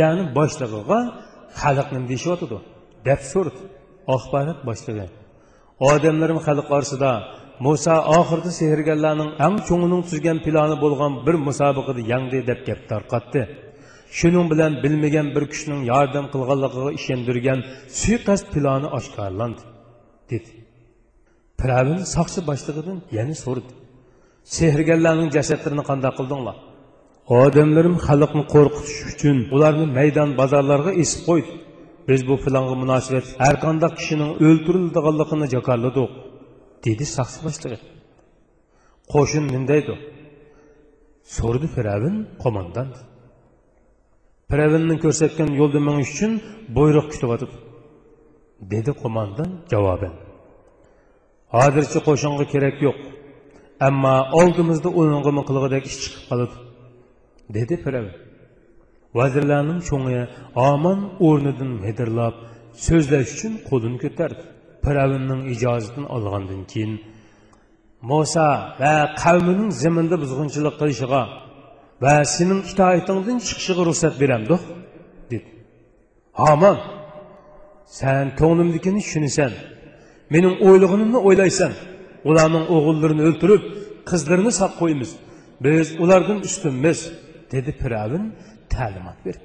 ya'ni 0.00 0.24
boshlig'iga 0.38 1.00
xalq 1.60 1.88
nima 1.94 2.06
deyishyotidi 2.10 2.58
deb 3.08 3.20
so'radi 3.32 3.62
axborot 4.14 4.58
boshlig'i 4.68 5.06
odamlarim 5.90 6.38
xalq 6.46 6.68
orasida 6.76 7.10
muso 7.64 7.94
oxirida 8.18 8.50
sehrgarlarning 8.60 9.30
eng 9.46 9.56
cho'ngining 9.68 10.02
tuzgan 10.10 10.38
plani 10.46 10.76
bo'lgan 10.84 11.12
bir 11.26 11.36
musobaqada 11.46 12.02
yangdi 12.12 12.38
deb 12.50 12.60
gap 12.68 12.80
tarqatdi. 12.90 13.42
Shuning 14.18 14.46
bilan 14.52 14.72
bilmagan 14.84 15.26
bir 15.36 15.44
kishining 15.52 15.80
yordam 15.92 16.26
qilganligiga 16.34 16.90
ishondirgan 16.98 17.58
suiqasd 18.00 18.46
plani 18.54 18.88
oshkorlandi 18.98 19.62
dedi. 20.30 20.50
Piravin 21.60 22.00
soqchi 22.14 22.40
boshlig'idan 22.50 22.98
yana 23.18 23.34
so'radi. 23.44 23.72
Sehrgarlarning 24.56 25.30
jasadlarini 25.36 25.84
qanday 25.90 26.12
qildinglar? 26.18 26.56
Odamlarim 27.42 27.96
xalqni 28.06 28.44
qo'rqitish 28.54 28.98
uchun 29.10 29.36
ularni 29.54 29.86
maydon 29.98 30.30
bozorlarga 30.40 30.92
esib 31.02 31.20
qo'ydi. 31.28 31.52
Biz 32.08 32.20
bu 32.28 32.34
planga 32.44 32.74
munosabat 32.82 33.26
har 33.44 33.54
qanday 33.64 33.90
kishining 33.98 34.30
o'ldirildiganligini 34.46 35.46
jakorladik 35.54 36.10
dedi 36.86 37.04
soqchi 37.16 37.38
boshlig'i 37.46 37.78
qo'shin 39.12 39.44
nima 39.54 39.66
deydi 39.72 39.94
so'radi 41.36 41.68
firavin 41.74 42.16
qo'mondon 42.42 42.88
Piravinning 44.50 44.98
ko'rsatgan 45.04 45.50
yo'lda 45.60 45.80
menish 45.88 46.10
uchun 46.14 46.32
buyruq 46.76 47.06
kutyapti 47.12 47.46
dedi 48.72 48.92
qo'mondon 49.02 49.50
javoban. 49.72 50.14
Hozircha 51.56 52.00
qo'shinga 52.08 52.44
kerak 52.52 52.76
yo'q 52.86 52.98
ammo 53.88 54.14
oldimizda 54.40 54.88
uningga 55.00 55.32
qilg'idek 55.48 55.84
ish 55.90 55.98
chiqib 56.02 56.22
qoladi 56.30 56.56
dedi 57.56 57.74
piravin 57.84 58.14
vazirlarning 59.18 59.80
cho'ngi 59.88 60.20
omon 60.70 60.98
o'rnidan 61.26 61.70
medirlab 61.84 62.34
so'zlash 62.86 63.30
uchun 63.36 63.52
qo'lini 63.68 63.98
ko'tardi 64.04 64.44
Pıravimnin 64.86 65.40
icazətini 65.54 66.06
alğandan 66.14 66.62
keyin 66.72 66.92
Musa 68.10 68.48
və 68.80 68.92
qavminin 69.22 69.70
zəmində 69.82 70.16
buzğunçuluq 70.22 70.76
qilishigə 70.80 71.22
və 72.04 72.12
sənin 72.34 72.60
itoatingdan 72.70 73.40
chiqishiga 73.46 73.82
ruxsat 73.88 74.14
beramdiq 74.22 74.62
dedi. 75.30 75.48
Haman, 76.42 76.76
sən 77.98 78.34
to'nimdikini 78.40 79.00
tushunasan. 79.04 79.52
Mening 80.34 80.54
o'ylig'imni 80.66 81.18
o'ylaysan. 81.28 81.72
Ularning 82.28 82.66
o'g'illarini 82.76 83.22
o'ltirib, 83.28 83.62
qizlarini 84.10 84.52
saq 84.60 84.72
qo'ymiz. 84.80 85.10
Biz 85.64 85.86
ulardan 86.02 86.38
ustunmiz, 86.48 86.98
dedi 87.52 87.70
Piravin 87.80 88.24
ta'limot 88.74 89.18
berib. 89.26 89.44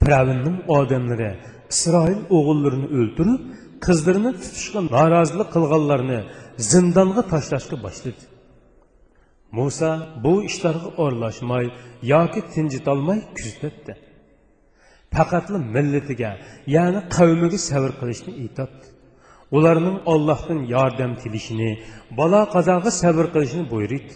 Piravinning 0.00 0.56
odamlari 0.76 1.30
isroil 1.74 2.20
o'g'illarini 2.36 2.88
o'ltirib 2.98 3.40
qizlarini 3.86 4.32
tutishga 4.42 4.80
norozilik 4.94 5.48
qilganlarni 5.54 6.20
zindonga 6.70 7.22
tashlashga 7.32 7.76
boshladi. 7.84 8.22
Muso 9.56 9.90
bu 10.24 10.34
ishlarga 10.50 10.90
o'rlashmay 11.04 11.66
yoki 12.12 12.40
tinjitolmay 12.54 13.20
kuzatdi. 13.36 13.92
Faqatli 15.14 15.58
millatiga 15.74 16.30
ya'ni 16.76 17.00
qavmiga 17.16 17.58
savr 17.68 17.90
qilishni 18.00 18.32
aytadi. 18.42 18.84
Ularning 19.56 19.98
ollohdan 20.12 20.60
yordam 20.74 21.12
tilishini 21.22 21.70
balo 22.18 22.42
qazoga 22.54 22.90
sabr 23.02 23.24
qilishni 23.34 23.64
buyurdi 23.72 24.14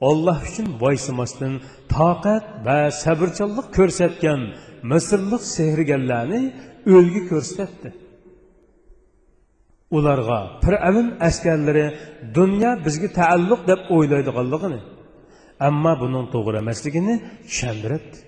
olloh 0.00 0.38
uchun 0.48 0.68
voysimasdan 0.82 1.52
toqat 1.94 2.44
va 2.66 2.78
sabrchanlik 3.02 3.66
ko'rsatgan 3.78 4.40
Mısırlıq 4.90 5.44
sehrgərlərini 5.56 6.42
ölgü 6.96 7.22
göstərdi. 7.30 7.92
Onlarga 9.96 10.38
Firavun 10.64 11.12
əskərləri 11.28 11.86
dünya 12.36 12.74
bizə 12.84 13.10
təəlluq 13.18 13.66
deyə 13.68 13.86
oylaydığanlığını, 13.96 14.80
amma 15.68 15.92
bunun 16.00 16.26
doğru 16.32 16.56
emasligini 16.62 17.20
tushundirdi. 17.48 18.18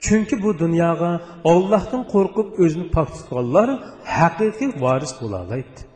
Çünki 0.00 0.42
bu 0.42 0.58
dunyoga 0.58 1.10
Allohdan 1.44 2.04
qo'rqib 2.14 2.48
o'zini 2.64 2.86
pok 2.94 3.08
tutganlar 3.16 3.68
haqiqiy 4.16 4.70
varis 4.84 5.12
bo'la 5.20 5.38
olmaydi. 5.42 5.87